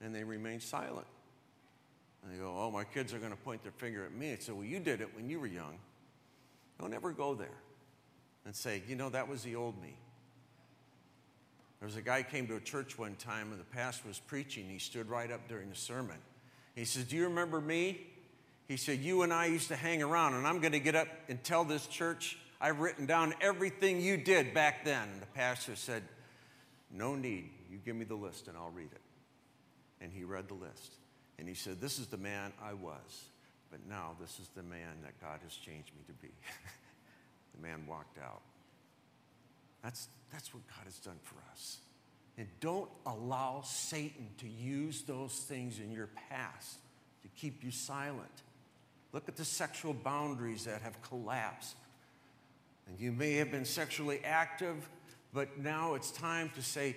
and 0.00 0.14
they 0.14 0.24
remain 0.24 0.60
silent. 0.60 1.06
And 2.22 2.32
they 2.32 2.38
go, 2.38 2.54
Oh, 2.56 2.70
my 2.70 2.84
kids 2.84 3.12
are 3.12 3.18
going 3.18 3.32
to 3.32 3.38
point 3.38 3.62
their 3.62 3.72
finger 3.72 4.04
at 4.04 4.12
me 4.12 4.30
and 4.30 4.42
say, 4.42 4.52
Well, 4.52 4.64
you 4.64 4.80
did 4.80 5.00
it 5.00 5.14
when 5.14 5.28
you 5.28 5.40
were 5.40 5.46
young. 5.46 5.78
Don't 6.78 6.94
ever 6.94 7.12
go 7.12 7.34
there 7.34 7.58
and 8.44 8.54
say, 8.54 8.82
You 8.86 8.96
know, 8.96 9.10
that 9.10 9.28
was 9.28 9.42
the 9.42 9.56
old 9.56 9.80
me. 9.80 9.94
There 11.80 11.86
was 11.86 11.96
a 11.96 12.02
guy 12.02 12.22
came 12.22 12.46
to 12.48 12.56
a 12.56 12.60
church 12.60 12.98
one 12.98 13.14
time 13.16 13.52
and 13.52 13.60
the 13.60 13.64
pastor 13.64 14.08
was 14.08 14.18
preaching. 14.18 14.68
He 14.68 14.78
stood 14.78 15.08
right 15.08 15.30
up 15.30 15.48
during 15.48 15.70
the 15.70 15.76
sermon. 15.76 16.16
He 16.74 16.84
says, 16.84 17.04
Do 17.04 17.16
you 17.16 17.24
remember 17.24 17.60
me? 17.60 18.06
He 18.66 18.76
said, 18.76 18.98
You 18.98 19.22
and 19.22 19.32
I 19.32 19.46
used 19.46 19.68
to 19.68 19.76
hang 19.76 20.02
around, 20.02 20.34
and 20.34 20.46
I'm 20.46 20.60
going 20.60 20.72
to 20.72 20.80
get 20.80 20.94
up 20.94 21.08
and 21.28 21.42
tell 21.42 21.64
this 21.64 21.86
church 21.86 22.38
I've 22.60 22.80
written 22.80 23.06
down 23.06 23.34
everything 23.40 24.00
you 24.00 24.16
did 24.16 24.52
back 24.52 24.84
then. 24.84 25.08
And 25.12 25.22
the 25.22 25.26
pastor 25.26 25.76
said, 25.76 26.02
No 26.92 27.14
need. 27.14 27.50
You 27.70 27.78
give 27.78 27.96
me 27.96 28.04
the 28.04 28.14
list 28.14 28.48
and 28.48 28.56
I'll 28.56 28.70
read 28.70 28.90
it. 28.92 29.00
And 30.00 30.12
he 30.12 30.24
read 30.24 30.48
the 30.48 30.54
list. 30.54 30.94
And 31.38 31.48
he 31.48 31.54
said, 31.54 31.80
This 31.80 31.98
is 31.98 32.08
the 32.08 32.16
man 32.16 32.52
I 32.62 32.74
was, 32.74 33.24
but 33.70 33.80
now 33.88 34.16
this 34.20 34.38
is 34.40 34.48
the 34.54 34.62
man 34.62 34.96
that 35.02 35.20
God 35.20 35.40
has 35.42 35.54
changed 35.54 35.90
me 35.94 36.02
to 36.06 36.12
be. 36.14 36.28
the 37.56 37.62
man 37.66 37.86
walked 37.86 38.18
out. 38.18 38.42
That's, 39.82 40.08
that's 40.32 40.52
what 40.52 40.62
God 40.68 40.84
has 40.84 40.98
done 40.98 41.18
for 41.22 41.36
us. 41.52 41.78
And 42.36 42.46
don't 42.60 42.90
allow 43.06 43.62
Satan 43.64 44.28
to 44.38 44.48
use 44.48 45.02
those 45.02 45.32
things 45.32 45.80
in 45.80 45.90
your 45.90 46.08
past 46.30 46.78
to 47.22 47.28
keep 47.36 47.64
you 47.64 47.70
silent. 47.70 48.42
Look 49.12 49.28
at 49.28 49.36
the 49.36 49.44
sexual 49.44 49.92
boundaries 49.92 50.64
that 50.64 50.82
have 50.82 51.00
collapsed 51.02 51.76
and 52.88 52.98
you 52.98 53.12
may 53.12 53.34
have 53.34 53.50
been 53.50 53.66
sexually 53.66 54.20
active, 54.24 54.88
but 55.34 55.58
now 55.58 55.94
it's 55.94 56.10
time 56.10 56.50
to 56.56 56.62
say, 56.62 56.96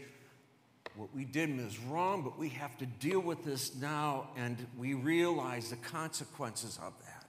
what 0.96 1.14
we 1.16 1.24
did 1.26 1.58
was 1.58 1.80
wrong, 1.80 2.22
but 2.22 2.38
we 2.38 2.50
have 2.50 2.78
to 2.80 2.86
deal 2.86 3.20
with 3.20 3.44
this 3.46 3.76
now, 3.76 4.28
and 4.36 4.58
we 4.78 4.94
realize 4.94 5.70
the 5.70 5.78
consequences 5.78 6.78
of 6.84 6.94
that. 7.06 7.26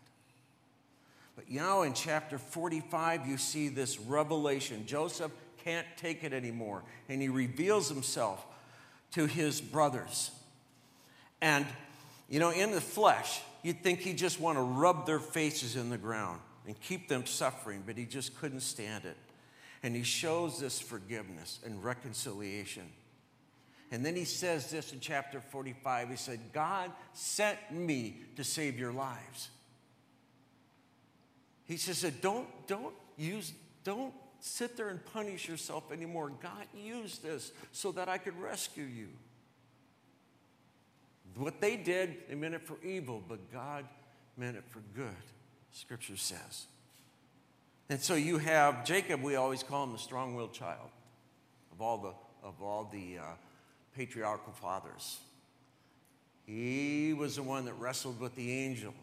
But 1.36 1.50
now 1.50 1.82
in 1.82 1.94
chapter 1.94 2.38
45, 2.38 3.26
you 3.26 3.38
see 3.38 3.68
this 3.68 3.98
revelation. 3.98 4.84
Joseph 4.86 5.32
can't 5.64 5.86
take 5.96 6.24
it 6.24 6.32
anymore, 6.32 6.82
and 7.08 7.22
he 7.22 7.28
reveals 7.28 7.88
himself 7.88 8.44
to 9.12 9.26
his 9.26 9.60
brothers. 9.60 10.30
And, 11.40 11.66
you 12.28 12.40
know, 12.40 12.50
in 12.50 12.72
the 12.72 12.80
flesh, 12.80 13.40
you'd 13.62 13.82
think 13.82 14.00
he 14.00 14.12
just 14.12 14.40
want 14.40 14.58
to 14.58 14.62
rub 14.62 15.06
their 15.06 15.20
faces 15.20 15.76
in 15.76 15.90
the 15.90 15.98
ground 15.98 16.40
and 16.66 16.78
keep 16.80 17.08
them 17.08 17.26
suffering, 17.26 17.82
but 17.86 17.96
he 17.96 18.04
just 18.04 18.38
couldn't 18.38 18.60
stand 18.60 19.04
it. 19.04 19.16
And 19.82 19.96
he 19.96 20.02
shows 20.02 20.60
this 20.60 20.80
forgiveness 20.80 21.58
and 21.64 21.82
reconciliation. 21.82 22.84
And 23.92 24.04
then 24.04 24.16
he 24.16 24.24
says 24.24 24.70
this 24.70 24.94
in 24.94 25.00
chapter 25.00 25.38
45 25.38 26.08
he 26.08 26.16
said, 26.16 26.40
God 26.54 26.90
sent 27.12 27.58
me 27.70 28.16
to 28.36 28.42
save 28.42 28.78
your 28.78 28.90
lives. 28.92 29.50
He 31.66 31.76
says, 31.76 32.02
don't, 32.22 32.48
don't 32.66 32.94
use, 33.18 33.52
don't 33.84 34.14
sit 34.40 34.78
there 34.78 34.88
and 34.88 35.04
punish 35.12 35.46
yourself 35.46 35.92
anymore. 35.92 36.32
God 36.42 36.66
used 36.74 37.22
this 37.22 37.52
so 37.70 37.92
that 37.92 38.08
I 38.08 38.16
could 38.16 38.38
rescue 38.40 38.84
you. 38.84 39.08
What 41.36 41.60
they 41.60 41.76
did, 41.76 42.16
they 42.28 42.34
meant 42.34 42.54
it 42.54 42.62
for 42.62 42.76
evil, 42.82 43.22
but 43.26 43.52
God 43.52 43.84
meant 44.38 44.56
it 44.56 44.64
for 44.70 44.80
good. 44.94 45.14
Scripture 45.72 46.16
says. 46.16 46.66
And 47.90 48.00
so 48.00 48.14
you 48.14 48.38
have 48.38 48.86
Jacob, 48.86 49.22
we 49.22 49.36
always 49.36 49.62
call 49.62 49.84
him 49.84 49.92
the 49.92 49.98
strong 49.98 50.34
willed 50.34 50.54
child 50.54 50.88
of 51.72 51.82
all 51.82 51.98
the, 51.98 52.12
of 52.46 52.62
all 52.62 52.88
the 52.90 53.18
uh, 53.18 53.22
patriarchal 53.96 54.52
fathers. 54.52 55.20
He 56.46 57.14
was 57.14 57.36
the 57.36 57.42
one 57.42 57.64
that 57.66 57.74
wrestled 57.74 58.20
with 58.20 58.34
the 58.34 58.50
angel. 58.50 58.94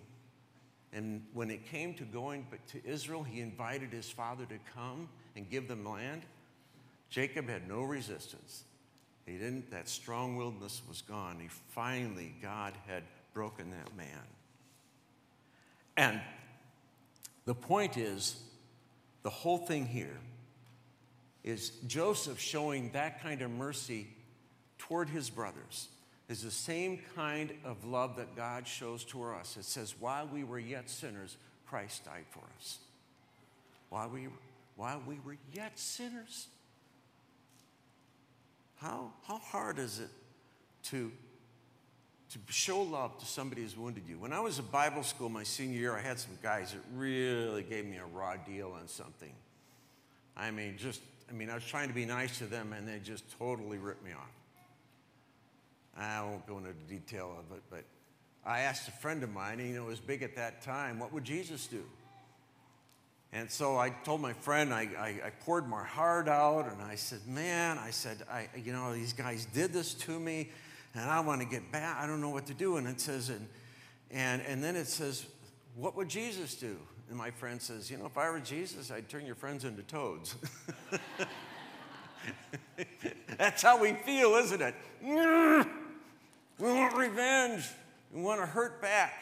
And 0.91 1.23
when 1.33 1.51
it 1.51 1.65
came 1.67 1.93
to 1.95 2.03
going 2.03 2.47
to 2.69 2.85
Israel, 2.85 3.23
he 3.23 3.41
invited 3.41 3.91
his 3.91 4.09
father 4.09 4.45
to 4.45 4.57
come 4.75 5.07
and 5.35 5.49
give 5.49 5.67
them 5.67 5.85
land. 5.85 6.23
Jacob 7.09 7.47
had 7.47 7.67
no 7.67 7.83
resistance. 7.83 8.63
He 9.25 9.33
didn't, 9.33 9.69
that 9.71 9.87
strong 9.87 10.37
willedness 10.37 10.81
was 10.87 11.01
gone. 11.01 11.37
He 11.39 11.47
finally, 11.47 12.33
God 12.41 12.73
had 12.87 13.03
broken 13.33 13.69
that 13.71 13.95
man. 13.95 14.23
And 15.95 16.19
the 17.45 17.53
point 17.53 17.97
is, 17.97 18.39
the 19.21 19.29
whole 19.29 19.59
thing 19.59 19.85
here 19.85 20.17
is 21.43 21.71
Joseph 21.87 22.39
showing 22.39 22.91
that 22.93 23.21
kind 23.21 23.41
of 23.41 23.51
mercy 23.51 24.07
toward 24.79 25.09
his 25.09 25.29
brothers 25.29 25.89
is 26.27 26.41
the 26.41 26.51
same 26.51 26.99
kind 27.15 27.51
of 27.63 27.85
love 27.85 28.15
that 28.15 28.35
God 28.35 28.67
shows 28.67 29.03
toward 29.03 29.35
us. 29.35 29.57
It 29.57 29.65
says, 29.65 29.95
while 29.99 30.27
we 30.27 30.43
were 30.43 30.59
yet 30.59 30.89
sinners, 30.89 31.37
Christ 31.67 32.05
died 32.05 32.25
for 32.31 32.41
us. 32.57 32.79
While 33.89 34.09
we, 34.09 34.27
while 34.75 35.01
we 35.05 35.19
were 35.25 35.37
yet 35.53 35.77
sinners. 35.77 36.47
How, 38.77 39.11
how 39.27 39.37
hard 39.37 39.77
is 39.79 39.99
it 39.99 40.09
to 40.85 41.11
to 42.31 42.39
show 42.49 42.81
love 42.81 43.17
to 43.17 43.25
somebody 43.25 43.63
who's 43.63 43.75
wounded 43.75 44.03
you. 44.07 44.19
When 44.19 44.33
I 44.33 44.39
was 44.39 44.59
at 44.59 44.71
Bible 44.71 45.01
school 45.01 45.29
my 45.29 45.43
senior 45.43 45.79
year, 45.79 45.95
I 45.95 46.01
had 46.01 46.19
some 46.19 46.37
guys 46.43 46.73
that 46.73 46.81
really 46.95 47.63
gave 47.63 47.85
me 47.85 47.97
a 47.97 48.05
raw 48.05 48.35
deal 48.35 48.75
on 48.79 48.87
something. 48.87 49.33
I 50.37 50.51
mean, 50.51 50.77
just, 50.77 51.01
I 51.27 51.33
mean, 51.33 51.49
I 51.49 51.55
was 51.55 51.65
trying 51.65 51.87
to 51.87 51.93
be 51.93 52.05
nice 52.05 52.37
to 52.37 52.45
them 52.45 52.73
and 52.73 52.87
they 52.87 52.99
just 52.99 53.23
totally 53.39 53.79
ripped 53.79 54.05
me 54.05 54.11
off. 54.11 54.29
Won't 56.39 56.47
go 56.47 56.57
into 56.57 56.79
the 56.87 56.95
detail 56.95 57.35
of 57.37 57.57
it, 57.57 57.61
but 57.69 57.83
I 58.45 58.61
asked 58.61 58.87
a 58.87 58.91
friend 58.91 59.23
of 59.23 59.33
mine, 59.33 59.59
and 59.59 59.67
you 59.67 59.75
know, 59.75 59.83
it 59.83 59.89
was 59.89 59.99
big 59.99 60.23
at 60.23 60.37
that 60.37 60.61
time, 60.61 60.97
what 60.97 61.11
would 61.11 61.25
Jesus 61.25 61.67
do? 61.67 61.83
And 63.33 63.51
so 63.51 63.77
I 63.77 63.89
told 63.89 64.21
my 64.21 64.31
friend, 64.31 64.73
I, 64.73 64.87
I, 64.97 65.07
I, 65.25 65.29
poured 65.41 65.67
my 65.67 65.83
heart 65.83 66.29
out, 66.29 66.71
and 66.71 66.81
I 66.81 66.95
said, 66.95 67.19
Man, 67.27 67.77
I 67.77 67.89
said, 67.89 68.19
I, 68.31 68.47
you 68.55 68.71
know, 68.71 68.93
these 68.93 69.11
guys 69.11 69.47
did 69.53 69.73
this 69.73 69.93
to 69.95 70.17
me, 70.17 70.49
and 70.95 71.09
I 71.09 71.19
want 71.19 71.41
to 71.41 71.47
get 71.47 71.73
back. 71.73 71.97
I 72.01 72.07
don't 72.07 72.21
know 72.21 72.29
what 72.29 72.45
to 72.45 72.53
do. 72.53 72.77
And 72.77 72.87
it 72.87 73.01
says, 73.01 73.27
and, 73.29 73.45
and, 74.09 74.41
and 74.43 74.63
then 74.63 74.77
it 74.77 74.87
says, 74.87 75.25
What 75.75 75.97
would 75.97 76.07
Jesus 76.07 76.55
do? 76.55 76.77
And 77.09 77.17
my 77.17 77.31
friend 77.31 77.61
says, 77.61 77.91
You 77.91 77.97
know, 77.97 78.05
if 78.05 78.17
I 78.17 78.29
were 78.29 78.39
Jesus, 78.39 78.91
I'd 78.91 79.09
turn 79.09 79.25
your 79.25 79.35
friends 79.35 79.65
into 79.65 79.83
toads. 79.83 80.35
That's 83.37 83.61
how 83.61 83.81
we 83.81 83.93
feel, 83.93 84.35
isn't 84.35 84.61
it? 84.61 85.67
We 86.59 86.71
want 86.73 86.95
revenge. 86.95 87.67
We 88.13 88.21
want 88.21 88.41
to 88.41 88.45
hurt 88.45 88.81
back. 88.81 89.13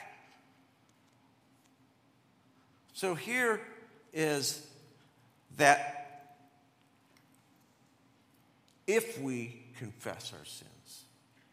So 2.94 3.14
here 3.14 3.62
is 4.12 4.66
that 5.58 6.34
if 8.88 9.20
we 9.22 9.62
confess 9.78 10.34
our 10.38 10.46
sins, 10.46 11.04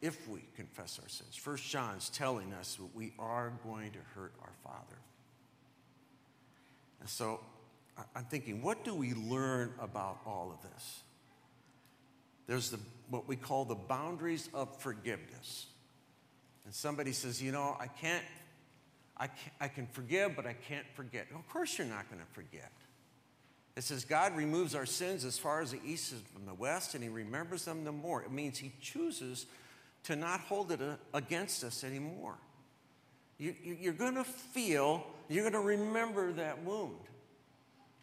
if 0.01 0.27
we 0.29 0.41
confess 0.57 0.99
our 1.03 1.09
sins, 1.09 1.37
First 1.37 1.69
John's 1.69 2.09
telling 2.09 2.55
us 2.55 2.77
that 2.77 2.95
we 2.95 3.13
are 3.19 3.53
going 3.67 3.91
to 3.91 3.99
hurt 4.15 4.33
our 4.41 4.53
Father. 4.63 4.99
And 7.01 7.09
so 7.09 7.41
I'm 8.17 8.25
thinking, 8.25 8.63
what 8.63 8.85
do 8.85 8.95
we 8.95 9.13
learn 9.13 9.75
about 9.79 10.21
all 10.25 10.51
of 10.51 10.71
this? 10.71 11.03
There's 12.47 12.71
the, 12.71 12.79
what 13.11 13.29
we 13.29 13.37
call 13.37 13.65
the 13.65 13.75
boundaries 13.75 14.49
of 14.55 14.75
forgiveness. 14.81 15.67
And 16.65 16.75
somebody 16.75 17.13
says, 17.13 17.43
you 17.43 17.53
know, 17.53 17.77
I 17.79 17.87
can't, 17.87 18.25
I, 19.17 19.27
can 19.27 19.53
I 19.61 19.69
can 19.69 19.87
forgive, 19.87 20.35
but 20.35 20.47
I 20.47 20.55
can't 20.55 20.87
forget. 20.95 21.27
Of 21.35 21.49
course, 21.49 21.79
you're 21.79 21.87
not 21.87 22.09
going 22.11 22.23
to 22.23 22.33
forget. 22.33 22.73
It 23.77 23.83
says 23.83 24.05
God 24.05 24.37
removes 24.37 24.75
our 24.75 24.87
sins 24.87 25.25
as 25.25 25.37
far 25.39 25.61
as 25.61 25.73
the 25.73 25.81
east 25.85 26.13
is 26.13 26.21
from 26.33 26.47
the 26.47 26.55
west, 26.55 26.95
and 26.95 27.03
He 27.03 27.11
remembers 27.11 27.65
them 27.65 27.85
no 27.85 27.93
more. 27.93 28.23
It 28.23 28.31
means 28.31 28.59
He 28.59 28.73
chooses 28.81 29.47
to 30.05 30.17
not 30.17 30.41
hold 30.41 30.71
it 30.71 30.81
against 31.13 31.65
us 31.65 31.83
anymore. 31.83 32.37
You, 33.39 33.55
you're 33.65 33.93
going 33.93 34.15
to 34.15 34.25
feel, 34.25 35.05
you're 35.29 35.43
going 35.51 35.61
to 35.61 35.69
remember 35.69 36.33
that 36.35 36.63
wound. 36.63 37.01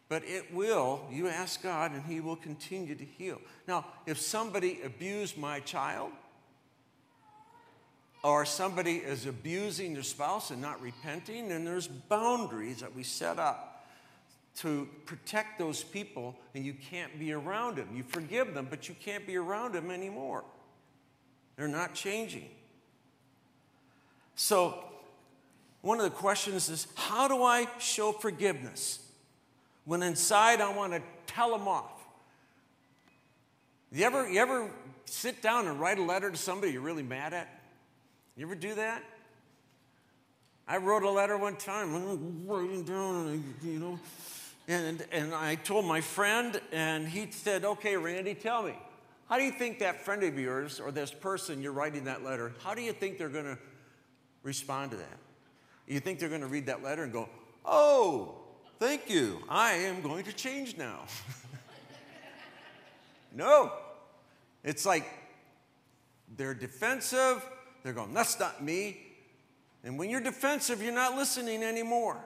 But 0.10 0.24
it 0.26 0.54
will, 0.54 1.06
you 1.10 1.30
ask 1.30 1.64
God, 1.64 1.94
and 1.94 2.04
He 2.04 2.20
will 2.20 2.36
continue 2.36 2.96
to 2.96 3.06
heal. 3.06 3.40
Now, 3.66 3.86
if 4.06 4.20
somebody 4.20 4.82
abused 4.84 5.38
my 5.38 5.62
child, 5.62 6.12
or 8.24 8.46
somebody 8.46 8.98
is 8.98 9.26
abusing 9.26 9.94
their 9.94 10.04
spouse 10.04 10.52
and 10.52 10.62
not 10.62 10.82
repenting, 10.82 11.50
then 11.50 11.66
there's 11.66 11.88
boundaries 11.88 12.82
that 12.82 12.96
we 12.96 13.04
set 13.04 13.40
up 13.40 13.86
to 14.58 14.88
protect 15.06 15.58
those 15.58 15.84
people, 15.84 16.36
and 16.54 16.66
you 16.66 16.74
can't 16.74 17.18
be 17.18 17.32
around 17.32 17.78
them. 17.78 17.88
You 17.96 18.04
forgive 18.04 18.54
them, 18.54 18.68
but 18.70 18.90
you 18.90 18.96
can't 19.00 19.26
be 19.26 19.38
around 19.38 19.74
them 19.74 19.90
anymore. 19.90 20.44
They're 21.56 21.68
not 21.68 21.94
changing. 21.94 22.50
So, 24.36 24.84
one 25.82 26.00
of 26.00 26.04
the 26.04 26.12
questions 26.12 26.70
is 26.70 26.88
how 26.96 27.28
do 27.28 27.44
I 27.44 27.68
show 27.80 28.12
forgiveness 28.12 29.00
when 29.86 30.04
inside 30.04 30.62
I 30.62 30.76
want 30.76 30.94
to 30.94 31.02
tell 31.26 31.58
them 31.58 31.68
off? 31.68 31.92
You 33.92 34.06
ever, 34.06 34.30
you 34.30 34.40
ever 34.40 34.70
sit 35.06 35.42
down 35.42 35.68
and 35.68 35.80
write 35.80 35.98
a 35.98 36.04
letter 36.04 36.30
to 36.30 36.38
somebody 36.38 36.74
you're 36.74 36.82
really 36.82 37.04
mad 37.04 37.34
at? 37.34 37.61
You 38.42 38.48
ever 38.48 38.56
do 38.56 38.74
that? 38.74 39.04
I 40.68 40.78
wrote 40.78 41.04
a 41.04 41.12
letter 41.12 41.38
one 41.38 41.58
time, 41.58 41.94
oh, 41.94 42.18
writing 42.52 42.84
down, 42.84 43.44
you 43.62 43.78
know, 43.78 44.00
and, 44.68 45.06
and 45.12 45.32
I 45.36 45.54
told 45.54 45.86
my 45.86 46.02
friend, 46.02 46.60
and 46.72 47.08
he 47.08 47.30
said, 47.30 47.64
Okay, 47.64 47.96
Randy, 47.96 48.34
tell 48.34 48.64
me, 48.64 48.74
how 49.30 49.38
do 49.38 49.44
you 49.44 49.52
think 49.52 49.78
that 49.78 50.04
friend 50.04 50.24
of 50.24 50.40
yours 50.40 50.80
or 50.80 50.92
this 50.92 51.12
person 51.12 51.62
you're 51.62 51.72
writing 51.72 52.06
that 52.06 52.24
letter, 52.24 52.52
how 52.64 52.74
do 52.74 52.82
you 52.82 52.94
think 52.94 53.20
they're 53.20 53.30
going 53.30 53.46
to 53.46 53.60
respond 54.42 54.90
to 54.90 54.98
that? 54.98 55.20
You 55.86 56.00
think 56.00 56.18
they're 56.18 56.28
going 56.28 56.42
to 56.42 56.48
read 56.48 56.66
that 56.66 56.82
letter 56.82 57.04
and 57.04 57.14
go, 57.14 57.30
Oh, 57.64 58.40
thank 58.80 59.08
you, 59.08 59.44
I 59.50 59.74
am 59.74 60.02
going 60.02 60.24
to 60.24 60.34
change 60.34 60.78
now? 60.78 61.02
no. 63.36 63.72
It's 64.64 64.84
like 64.84 65.06
they're 66.36 66.56
defensive 66.56 67.46
they're 67.84 67.94
going, 67.94 68.14
that's 68.14 68.40
not 68.40 68.64
me. 68.64 69.02
And 69.84 69.98
when 69.98 70.10
you're 70.10 70.22
defensive, 70.22 70.82
you're 70.82 70.94
not 70.94 71.16
listening 71.16 71.64
anymore. 71.64 72.18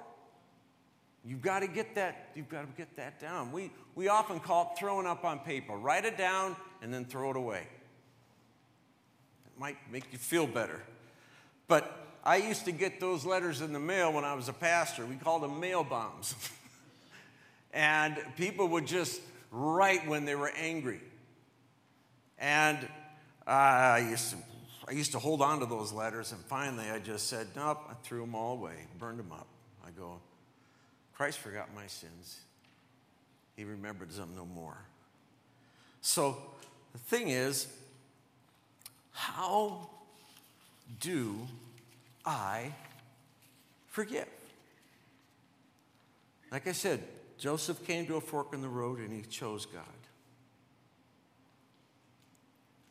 You've 1.23 1.41
got 1.41 1.61
to 1.61 1.67
get 1.67 1.95
that, 1.95 2.29
you've 2.35 2.49
got 2.49 2.61
to 2.61 2.77
get 2.77 2.95
that 2.97 3.19
down. 3.19 3.51
We, 3.51 3.71
we 3.95 4.09
often 4.09 4.39
call 4.39 4.73
it 4.73 4.79
throwing 4.79 5.07
up 5.07 5.25
on 5.25 5.39
paper. 5.39 5.75
Write 5.75 6.05
it 6.05 6.17
down 6.17 6.55
and 6.81 6.93
then 6.93 7.05
throw 7.05 7.31
it 7.31 7.37
away. 7.37 7.61
It 9.45 9.59
might 9.59 9.77
make 9.91 10.03
you 10.11 10.19
feel 10.19 10.45
better. 10.45 10.81
But 11.67 12.05
I 12.23 12.37
used 12.37 12.65
to 12.65 12.71
get 12.71 12.99
those 12.99 13.25
letters 13.25 13.61
in 13.61 13.73
the 13.73 13.79
mail 13.79 14.13
when 14.13 14.23
I 14.23 14.35
was 14.35 14.49
a 14.49 14.53
pastor. 14.53 15.05
We 15.05 15.15
called 15.15 15.41
them 15.41 15.59
mail 15.59 15.83
bombs. 15.83 16.35
and 17.73 18.17
people 18.37 18.67
would 18.69 18.85
just 18.85 19.19
write 19.51 20.07
when 20.07 20.25
they 20.25 20.35
were 20.35 20.51
angry. 20.55 21.01
And 22.37 22.77
uh, 23.47 23.49
I 23.49 24.07
used 24.09 24.31
to 24.31 24.37
I 24.87 24.91
used 24.91 25.11
to 25.13 25.19
hold 25.19 25.41
on 25.41 25.59
to 25.61 25.65
those 25.65 25.91
letters, 25.91 26.31
and 26.31 26.41
finally 26.41 26.89
I 26.89 26.99
just 26.99 27.27
said, 27.27 27.47
Nope, 27.55 27.79
I 27.89 27.93
threw 28.03 28.21
them 28.21 28.35
all 28.35 28.53
away, 28.53 28.75
burned 28.99 29.19
them 29.19 29.31
up. 29.31 29.47
I 29.85 29.89
go, 29.91 30.19
Christ 31.15 31.39
forgot 31.39 31.73
my 31.73 31.87
sins. 31.87 32.39
He 33.55 33.63
remembered 33.63 34.11
them 34.11 34.33
no 34.35 34.45
more. 34.45 34.77
So 36.01 36.37
the 36.93 36.99
thing 36.99 37.29
is, 37.29 37.67
how 39.11 39.89
do 40.99 41.35
I 42.25 42.71
forgive? 43.87 44.27
Like 46.51 46.67
I 46.67 46.73
said, 46.73 47.01
Joseph 47.37 47.85
came 47.85 48.05
to 48.07 48.17
a 48.17 48.21
fork 48.21 48.53
in 48.53 48.61
the 48.61 48.69
road 48.69 48.99
and 48.99 49.11
he 49.11 49.21
chose 49.23 49.65
God. 49.65 49.83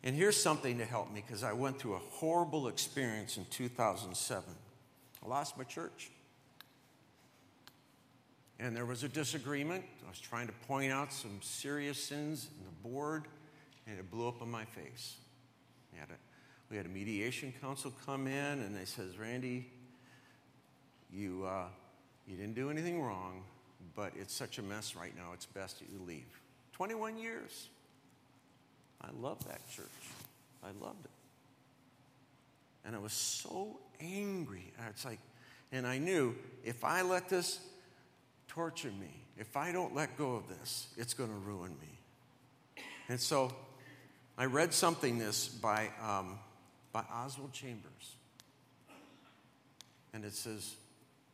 And 0.04 0.14
here's 0.14 0.40
something 0.40 0.76
to 0.78 0.84
help 0.84 1.10
me 1.10 1.24
because 1.26 1.42
I 1.42 1.54
went 1.54 1.78
through 1.78 1.94
a 1.94 2.00
horrible 2.10 2.68
experience 2.68 3.38
in 3.38 3.46
2007. 3.46 4.44
I 5.24 5.28
lost 5.28 5.56
my 5.56 5.64
church. 5.64 6.10
And 8.60 8.76
there 8.76 8.84
was 8.84 9.02
a 9.02 9.08
disagreement. 9.08 9.82
I 10.06 10.10
was 10.10 10.20
trying 10.20 10.46
to 10.46 10.52
point 10.68 10.92
out 10.92 11.10
some 11.10 11.40
serious 11.40 12.04
sins 12.04 12.50
in 12.58 12.66
the 12.66 12.88
board, 12.88 13.24
and 13.86 13.98
it 13.98 14.10
blew 14.10 14.28
up 14.28 14.42
in 14.42 14.50
my 14.50 14.66
face. 14.66 15.16
We 15.90 15.98
had 15.98 16.10
a, 16.10 16.18
we 16.70 16.76
had 16.76 16.84
a 16.84 16.90
mediation 16.90 17.54
council 17.62 17.90
come 18.04 18.26
in, 18.26 18.60
and 18.60 18.76
they 18.76 18.84
says, 18.84 19.18
Randy, 19.18 19.72
you, 21.10 21.46
uh, 21.46 21.64
you 22.28 22.36
didn't 22.36 22.54
do 22.54 22.70
anything 22.70 23.00
wrong, 23.00 23.42
but 23.96 24.12
it's 24.16 24.34
such 24.34 24.58
a 24.58 24.62
mess 24.62 24.94
right 24.94 25.16
now, 25.16 25.32
it's 25.32 25.46
best 25.46 25.78
that 25.78 25.88
you 25.90 25.98
leave. 26.06 26.26
21 26.72 27.16
years. 27.16 27.68
I 29.04 29.10
loved 29.20 29.46
that 29.48 29.60
church. 29.70 29.86
I 30.62 30.68
loved 30.82 31.04
it. 31.04 31.10
And 32.84 32.96
I 32.96 32.98
was 32.98 33.12
so 33.12 33.78
angry. 34.00 34.72
It's 34.88 35.04
like, 35.04 35.18
and 35.72 35.86
I 35.86 35.98
knew 35.98 36.34
if 36.64 36.84
I 36.84 37.02
let 37.02 37.28
this 37.28 37.60
torture 38.48 38.92
me, 39.00 39.10
if 39.36 39.56
I 39.56 39.72
don't 39.72 39.94
let 39.94 40.16
go 40.16 40.34
of 40.34 40.48
this, 40.48 40.88
it's 40.96 41.14
going 41.14 41.30
to 41.30 41.36
ruin 41.36 41.72
me. 41.80 42.82
And 43.08 43.20
so 43.20 43.52
I 44.38 44.46
read 44.46 44.72
something 44.72 45.18
this 45.18 45.48
by, 45.48 45.90
um, 46.02 46.38
by 46.92 47.04
Oswald 47.12 47.52
Chambers. 47.52 48.16
And 50.12 50.24
it 50.24 50.32
says, 50.32 50.74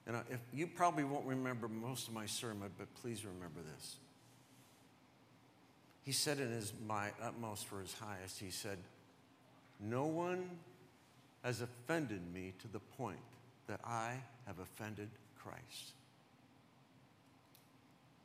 and 0.07 0.17
if, 0.31 0.41
you 0.53 0.67
probably 0.67 1.05
won't 1.05 1.27
remember 1.27 1.69
most 1.69 2.09
of 2.09 2.15
my 2.15 2.27
sermon, 2.27 2.71
but 2.79 2.93
please 3.03 3.25
remember 3.25 3.61
this. 3.77 3.97
He 6.05 6.13
said 6.13 6.39
in 6.39 6.51
his 6.51 6.73
my 6.87 7.11
utmost 7.23 7.67
for 7.67 7.81
his 7.81 7.95
highest, 7.95 8.39
he 8.39 8.51
said, 8.51 8.79
No 9.81 10.07
one 10.07 10.49
has 11.43 11.61
offended 11.61 12.21
me 12.33 12.53
to 12.61 12.69
the 12.69 12.81
point 12.81 13.19
that 13.67 13.81
I 13.85 14.15
have 14.47 14.59
offended 14.59 15.09
Christ. 15.43 15.95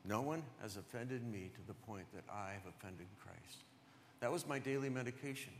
No 0.08 0.22
one 0.22 0.44
has 0.62 0.78
offended 0.78 1.24
me 1.26 1.50
to 1.54 1.68
the 1.68 1.74
point 1.74 2.06
that 2.14 2.24
I 2.32 2.52
have 2.54 2.74
offended 2.78 3.08
Christ. 3.24 3.58
That 4.20 4.32
was 4.32 4.48
my 4.48 4.60
daily 4.60 4.90
medication. 4.90 5.54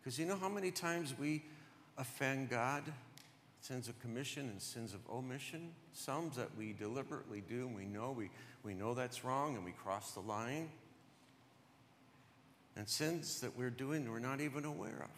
Because 0.00 0.18
you 0.18 0.26
know 0.26 0.36
how 0.36 0.48
many 0.48 0.70
times 0.70 1.14
we 1.18 1.42
offend 1.98 2.50
God, 2.50 2.82
sins 3.60 3.88
of 3.88 4.00
commission 4.00 4.48
and 4.48 4.60
sins 4.60 4.94
of 4.94 5.00
omission, 5.10 5.70
some 5.92 6.30
that 6.36 6.48
we 6.56 6.72
deliberately 6.72 7.42
do 7.48 7.66
and 7.66 7.76
we 7.76 7.84
know 7.84 8.12
we, 8.12 8.30
we 8.64 8.74
know 8.74 8.94
that's 8.94 9.24
wrong 9.24 9.56
and 9.56 9.64
we 9.64 9.72
cross 9.72 10.12
the 10.12 10.20
line, 10.20 10.68
and 12.76 12.88
sins 12.88 13.40
that 13.40 13.56
we're 13.56 13.70
doing 13.70 14.10
we're 14.10 14.18
not 14.18 14.40
even 14.40 14.64
aware 14.64 15.04
of. 15.04 15.10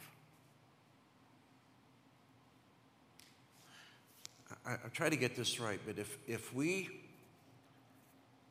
I, 4.66 4.72
I 4.72 4.88
try 4.92 5.08
to 5.08 5.16
get 5.16 5.36
this 5.36 5.60
right, 5.60 5.80
but 5.86 5.98
if, 5.98 6.18
if 6.26 6.54
we, 6.54 6.88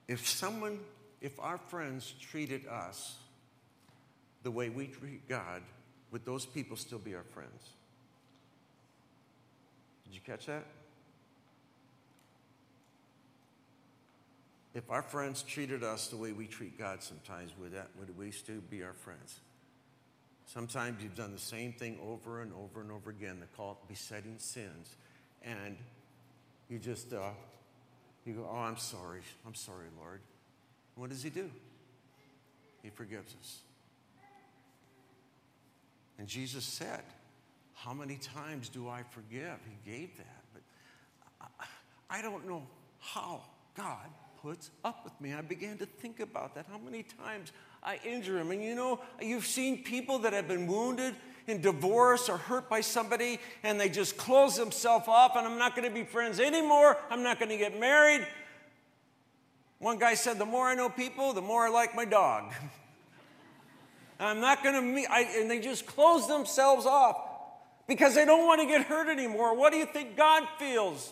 if 0.08 0.28
someone, 0.28 0.80
if 1.22 1.40
our 1.40 1.58
friends 1.58 2.14
treated 2.20 2.68
us 2.68 3.18
the 4.44 4.52
way 4.52 4.70
we 4.70 4.88
treat 4.88 5.28
God, 5.28 5.62
would 6.12 6.26
those 6.26 6.46
people 6.46 6.78
still 6.78 7.00
be 7.00 7.16
our 7.16 7.24
friends? 7.24 7.70
Did 10.06 10.14
you 10.14 10.22
catch 10.26 10.46
that? 10.46 10.66
If 14.74 14.90
our 14.90 15.04
friends 15.04 15.44
treated 15.44 15.84
us 15.84 16.08
the 16.08 16.18
way 16.18 16.32
we 16.32 16.48
treat 16.48 16.80
God 16.80 17.04
sometimes, 17.04 17.52
would, 17.60 17.74
that, 17.74 17.90
would 18.00 18.18
we 18.18 18.32
still 18.32 18.62
be 18.70 18.84
our 18.84 18.94
friends? 18.94 19.40
Sometimes 20.46 21.02
you've 21.02 21.16
done 21.16 21.32
the 21.32 21.40
same 21.40 21.74
thing 21.74 21.98
over 22.04 22.42
and 22.42 22.52
over 22.54 22.82
and 22.82 22.92
over 22.92 23.10
again. 23.12 23.38
They 23.40 23.46
call 23.56 23.80
it 23.84 23.88
besetting 23.88 24.36
sins. 24.40 24.96
And 25.44 25.78
you 26.70 26.80
just, 26.80 27.14
uh, 27.14 27.30
you 28.26 28.34
go, 28.34 28.50
oh, 28.52 28.58
I'm 28.58 28.78
sorry. 28.78 29.22
I'm 29.46 29.56
sorry, 29.56 29.88
Lord. 30.00 30.22
What 30.96 31.10
does 31.10 31.24
he 31.24 31.30
do? 31.30 31.50
He 32.82 32.90
forgives 32.90 33.36
us. 33.40 33.60
And 36.18 36.28
Jesus 36.28 36.64
said, 36.64 37.02
How 37.74 37.94
many 37.94 38.18
times 38.18 38.70
do 38.70 38.88
I 38.88 39.02
forgive? 39.10 39.58
He 39.66 39.92
gave 39.92 40.16
that. 40.18 40.44
But 40.54 40.62
I 42.10 42.22
don't 42.22 42.48
know 42.48 42.64
how 43.00 43.42
God 43.76 44.10
puts 44.44 44.70
up 44.84 45.06
with 45.06 45.20
me. 45.22 45.34
I 45.34 45.42
began 45.42 45.78
to 45.78 45.86
think 45.86 46.20
about 46.20 46.54
that. 46.56 46.66
How 46.70 46.78
many 46.78 47.04
times 47.04 47.54
I 47.82 48.00
injure 48.06 48.40
him. 48.40 48.52
And 48.52 48.64
you 48.64 48.76
know, 48.76 49.00
you've 49.22 49.46
seen 49.46 49.84
people 49.84 50.20
that 50.20 50.34
have 50.34 50.48
been 50.48 50.68
wounded 50.68 51.16
in 51.48 51.62
divorce 51.62 52.30
or 52.30 52.38
hurt 52.38 52.70
by 52.70 52.82
somebody 52.82 53.40
and 53.64 53.80
they 53.80 53.90
just 53.90 54.16
close 54.16 54.56
themselves 54.56 55.08
off 55.08 55.36
and 55.36 55.46
I'm 55.46 55.58
not 55.58 55.76
going 55.76 55.88
to 55.88 55.94
be 55.94 56.04
friends 56.04 56.40
anymore. 56.40 56.98
I'm 57.10 57.24
not 57.24 57.40
going 57.40 57.50
to 57.50 57.58
get 57.58 57.80
married. 57.80 58.26
One 59.80 59.98
guy 59.98 60.14
said, 60.14 60.40
The 60.40 60.46
more 60.46 60.68
I 60.68 60.76
know 60.76 60.90
people, 60.90 61.34
the 61.34 61.42
more 61.42 61.66
I 61.66 61.70
like 61.70 61.96
my 61.96 62.06
dog. 62.06 62.54
I'm 64.20 64.40
not 64.40 64.64
going 64.64 64.76
to 64.76 64.82
meet, 64.82 65.08
I, 65.10 65.22
and 65.40 65.52
they 65.52 65.60
just 65.60 65.86
close 65.86 66.28
themselves 66.28 66.86
off 66.86 67.18
because 67.88 68.16
they 68.16 68.24
don't 68.24 68.46
want 68.46 68.62
to 68.62 68.68
get 68.68 68.84
hurt 68.84 69.10
anymore. 69.10 69.58
What 69.58 69.74
do 69.74 69.78
you 69.78 69.86
think 69.86 70.16
God 70.16 70.48
feels? 70.58 71.12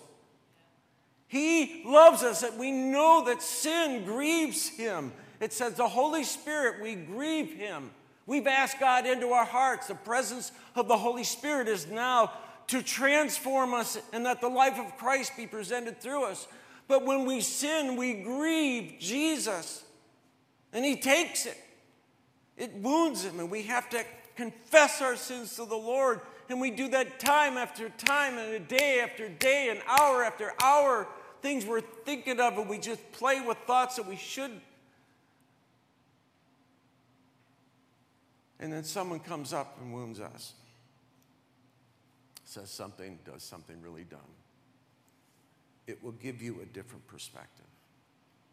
He 1.32 1.82
loves 1.86 2.24
us, 2.24 2.44
and 2.44 2.60
we 2.60 2.72
know 2.72 3.24
that 3.28 3.42
sin 3.42 4.04
grieves 4.04 4.68
Him. 4.68 5.14
It 5.40 5.54
says, 5.54 5.76
the 5.76 5.88
Holy 5.88 6.26
Spirit, 6.26 6.82
we 6.82 6.94
grieve 6.96 7.54
Him. 7.54 7.92
We've 8.26 8.48
asked 8.48 8.82
God 8.82 9.06
into 9.06 9.30
our 9.30 9.46
hearts. 9.46 9.88
The 9.88 9.96
presence 9.96 10.52
of 10.76 10.90
the 10.90 10.98
Holy 10.98 11.24
Spirit 11.24 11.70
is 11.70 11.88
now 11.88 12.34
to 12.68 12.84
transform 12.84 13.74
us 13.74 13.98
and 14.12 14.26
that 14.26 14.42
the 14.42 14.50
life 14.50 14.78
of 14.78 14.98
Christ 14.98 15.38
be 15.38 15.48
presented 15.48 16.02
through 16.02 16.26
us. 16.26 16.50
But 16.90 17.06
when 17.06 17.26
we 17.26 17.40
sin, 17.40 17.96
we 17.96 18.16
grieve 18.24 18.98
Jesus, 19.00 19.86
and 20.74 20.84
He 20.84 20.98
takes 20.98 21.46
it. 21.46 21.58
It 22.58 22.74
wounds 22.74 23.24
him, 23.24 23.40
and 23.40 23.50
we 23.50 23.64
have 23.64 23.90
to 23.92 24.04
confess 24.36 25.02
our 25.02 25.16
sins 25.16 25.56
to 25.56 25.64
the 25.64 25.78
Lord. 25.78 26.20
And 26.50 26.60
we 26.60 26.72
do 26.72 26.90
that 26.90 27.22
time 27.22 27.56
after 27.56 27.88
time, 27.90 28.38
and 28.38 28.52
a 28.52 28.60
day 28.60 29.00
after 29.00 29.30
day, 29.30 29.70
and 29.70 29.80
hour 29.88 30.26
after 30.26 30.52
hour. 30.62 31.08
Things 31.42 31.66
we're 31.66 31.82
thinking 31.82 32.40
of, 32.40 32.58
and 32.58 32.70
we 32.70 32.78
just 32.78 33.12
play 33.14 33.42
with 33.42 33.58
thoughts 33.66 33.96
that 33.96 34.08
we 34.08 34.16
shouldn't. 34.16 34.62
And 38.60 38.72
then 38.72 38.84
someone 38.84 39.20
comes 39.20 39.54
up 39.54 39.78
and 39.82 39.92
wounds 39.92 40.20
us, 40.20 40.54
says 42.46 42.70
something, 42.70 43.18
does 43.26 43.42
something 43.42 43.82
really 43.82 44.04
dumb. 44.04 44.20
It 45.88 46.04
will 46.04 46.12
give 46.12 46.44
you 46.44 46.60
a 46.62 46.66
different 46.66 47.08
perspective. 47.08 47.66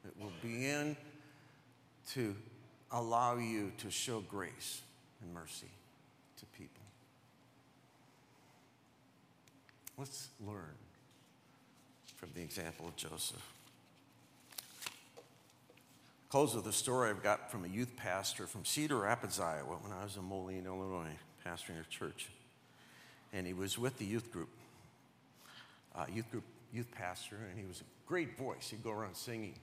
It 0.07 0.15
will 0.19 0.33
begin 0.41 0.97
to 2.13 2.35
allow 2.91 3.37
you 3.37 3.71
to 3.79 3.91
show 3.91 4.21
grace 4.21 4.81
and 5.23 5.35
mercy 5.35 5.69
to 6.39 6.47
people. 6.47 6.83
Let's 9.99 10.29
learn 10.47 10.75
from 12.19 12.31
the 12.35 12.43
example 12.43 12.89
of 12.89 12.97
Joseph. 12.97 13.43
Close 16.31 16.55
with 16.55 16.67
a 16.67 16.73
story 16.73 17.11
I've 17.11 17.23
got 17.23 17.51
from 17.51 17.65
a 17.65 17.69
youth 17.69 17.97
pastor 17.97 18.47
from 18.47 18.65
Cedar 18.65 18.99
Rapids, 18.99 19.41
Iowa, 19.41 19.79
when 19.81 19.93
I 19.93 20.03
was 20.03 20.17
in 20.17 20.25
Moline, 20.25 20.67
Illinois, 20.67 21.17
pastoring 21.47 21.81
a 21.81 21.89
church. 21.89 22.29
And 23.33 23.47
he 23.47 23.55
was 23.55 23.79
with 23.79 23.99
the 23.99 24.05
youth 24.05 24.33
group, 24.33 24.49
uh, 25.95 26.07
youth 26.13 26.31
group, 26.31 26.45
youth 26.73 26.91
pastor, 26.91 27.37
and 27.51 27.59
he 27.59 27.65
was 27.65 27.81
a 27.81 27.85
great 28.07 28.37
voice. 28.37 28.69
He'd 28.71 28.83
go 28.83 28.91
around 28.91 29.17
singing, 29.17 29.55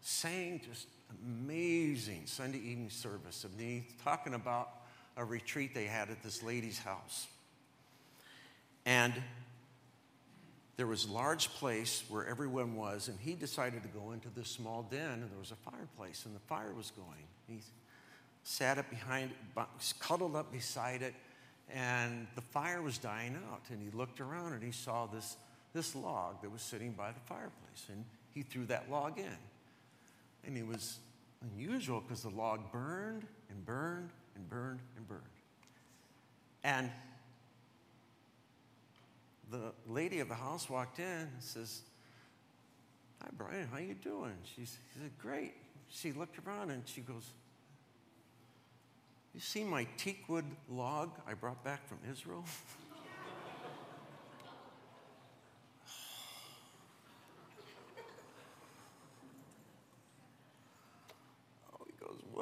sang 0.00 0.60
just 0.66 0.86
amazing 1.26 2.22
Sunday 2.26 2.58
evening 2.58 2.88
service 2.88 3.42
of 3.42 3.54
me 3.58 3.84
talking 4.04 4.34
about 4.34 4.70
a 5.16 5.24
retreat 5.24 5.74
they 5.74 5.86
had 5.86 6.08
at 6.08 6.22
this 6.22 6.42
lady's 6.42 6.78
house. 6.78 7.26
And 8.86 9.12
there 10.76 10.86
was 10.86 11.04
a 11.04 11.12
large 11.12 11.48
place 11.50 12.02
where 12.08 12.26
everyone 12.26 12.76
was, 12.76 13.08
and 13.08 13.18
he 13.20 13.34
decided 13.34 13.82
to 13.82 13.88
go 13.88 14.12
into 14.12 14.28
this 14.28 14.48
small 14.48 14.82
den, 14.82 15.22
and 15.22 15.30
there 15.30 15.38
was 15.38 15.52
a 15.52 15.70
fireplace, 15.70 16.24
and 16.26 16.34
the 16.34 16.40
fire 16.40 16.72
was 16.74 16.90
going. 16.90 17.26
He 17.48 17.60
sat 18.42 18.78
up 18.78 18.90
behind, 18.90 19.30
cuddled 20.00 20.36
up 20.36 20.52
beside 20.52 21.02
it, 21.02 21.14
and 21.72 22.26
the 22.34 22.40
fire 22.40 22.82
was 22.82 22.98
dying 22.98 23.38
out. 23.50 23.62
And 23.70 23.80
he 23.80 23.96
looked 23.96 24.20
around 24.20 24.52
and 24.52 24.62
he 24.62 24.70
saw 24.70 25.06
this, 25.06 25.36
this 25.72 25.94
log 25.94 26.42
that 26.42 26.50
was 26.50 26.62
sitting 26.62 26.92
by 26.92 27.10
the 27.12 27.20
fireplace, 27.20 27.86
and 27.88 28.04
he 28.34 28.42
threw 28.42 28.66
that 28.66 28.90
log 28.90 29.18
in. 29.18 29.36
And 30.46 30.58
it 30.58 30.66
was 30.66 30.98
unusual 31.40 32.00
because 32.00 32.22
the 32.22 32.30
log 32.30 32.70
burned 32.70 33.26
and 33.48 33.64
burned 33.64 34.10
and 34.36 34.48
burned 34.48 34.80
and 34.96 35.08
burned. 35.08 35.22
And 36.62 36.90
the 39.50 39.72
lady 39.86 40.20
of 40.20 40.28
the 40.28 40.34
house 40.34 40.68
walked 40.68 40.98
in 40.98 41.04
and 41.04 41.30
says, 41.40 41.82
Hi, 43.22 43.28
Brian, 43.36 43.68
how 43.70 43.78
you 43.78 43.94
doing? 43.94 44.36
She 44.44 44.64
said, 44.64 45.10
Great. 45.18 45.54
She 45.88 46.12
looked 46.12 46.38
around 46.46 46.70
and 46.70 46.82
she 46.86 47.00
goes, 47.00 47.30
You 49.34 49.40
see 49.40 49.64
my 49.64 49.86
teakwood 49.96 50.44
log 50.68 51.10
I 51.26 51.34
brought 51.34 51.62
back 51.64 51.86
from 51.88 51.98
Israel? 52.10 52.44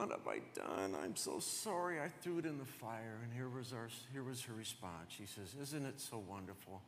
What 0.02 0.10
have 0.10 0.26
I 0.26 0.40
done? 0.52 0.96
I'm 1.00 1.14
so 1.14 1.38
sorry. 1.38 2.00
I 2.00 2.08
threw 2.08 2.38
it 2.38 2.44
in 2.44 2.58
the 2.58 2.64
fire. 2.64 3.20
And 3.22 3.32
here 3.32 3.48
was, 3.48 3.72
our, 3.72 3.88
here 4.12 4.24
was 4.24 4.42
her 4.42 4.52
response. 4.52 5.12
She 5.16 5.26
says, 5.26 5.54
Isn't 5.62 5.86
it 5.86 6.00
so 6.00 6.20
wonderful 6.28 6.82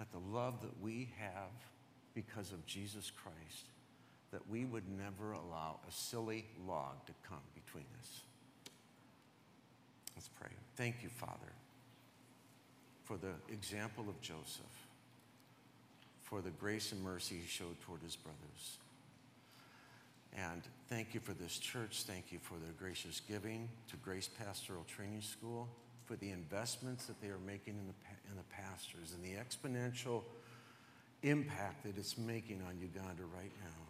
that 0.00 0.10
the 0.10 0.18
love 0.18 0.62
that 0.62 0.82
we 0.82 1.10
have 1.20 1.52
because 2.12 2.50
of 2.50 2.66
Jesus 2.66 3.12
Christ, 3.12 3.66
that 4.32 4.50
we 4.50 4.64
would 4.64 4.82
never 4.98 5.30
allow 5.30 5.78
a 5.88 5.92
silly 5.92 6.46
log 6.66 7.06
to 7.06 7.12
come 7.28 7.38
between 7.54 7.86
us? 8.00 8.20
Let's 10.16 10.28
pray. 10.40 10.50
Thank 10.74 11.04
you, 11.04 11.08
Father, 11.08 11.52
for 13.04 13.16
the 13.16 13.34
example 13.54 14.06
of 14.08 14.20
Joseph, 14.20 14.88
for 16.24 16.42
the 16.42 16.50
grace 16.50 16.90
and 16.90 17.00
mercy 17.04 17.36
he 17.36 17.46
showed 17.46 17.80
toward 17.82 18.02
his 18.02 18.16
brothers. 18.16 18.78
And 20.36 20.62
thank 20.88 21.14
you 21.14 21.20
for 21.20 21.32
this 21.32 21.58
church. 21.58 22.02
Thank 22.02 22.30
you 22.30 22.38
for 22.38 22.54
their 22.58 22.72
gracious 22.78 23.20
giving 23.26 23.68
to 23.88 23.96
Grace 23.96 24.28
Pastoral 24.28 24.84
Training 24.84 25.22
School, 25.22 25.66
for 26.04 26.14
the 26.16 26.30
investments 26.30 27.06
that 27.06 27.20
they 27.20 27.28
are 27.28 27.40
making 27.46 27.74
in 27.74 27.86
the, 27.86 27.94
in 28.30 28.36
the 28.36 28.44
pastors 28.44 29.14
and 29.14 29.24
the 29.24 29.36
exponential 29.40 30.22
impact 31.22 31.84
that 31.84 31.96
it's 31.96 32.18
making 32.18 32.62
on 32.68 32.78
Uganda 32.78 33.22
right 33.34 33.52
now. 33.64 33.82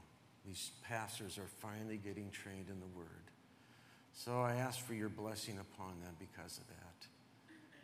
These 0.47 0.71
pastors 0.83 1.37
are 1.39 1.49
finally 1.61 1.97
getting 1.97 2.31
trained 2.31 2.69
in 2.71 2.79
the 2.79 2.97
Word. 2.97 3.09
So 4.13 4.41
I 4.41 4.55
ask 4.55 4.81
for 4.81 4.95
your 4.95 5.09
blessing 5.09 5.59
upon 5.59 6.01
them 6.01 6.15
because 6.19 6.59
of 6.59 6.67
that. 6.69 7.07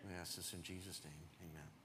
We 0.09 0.15
ask 0.21 0.37
this 0.37 0.53
in 0.53 0.63
Jesus' 0.63 1.01
name. 1.05 1.13
Amen. 1.51 1.82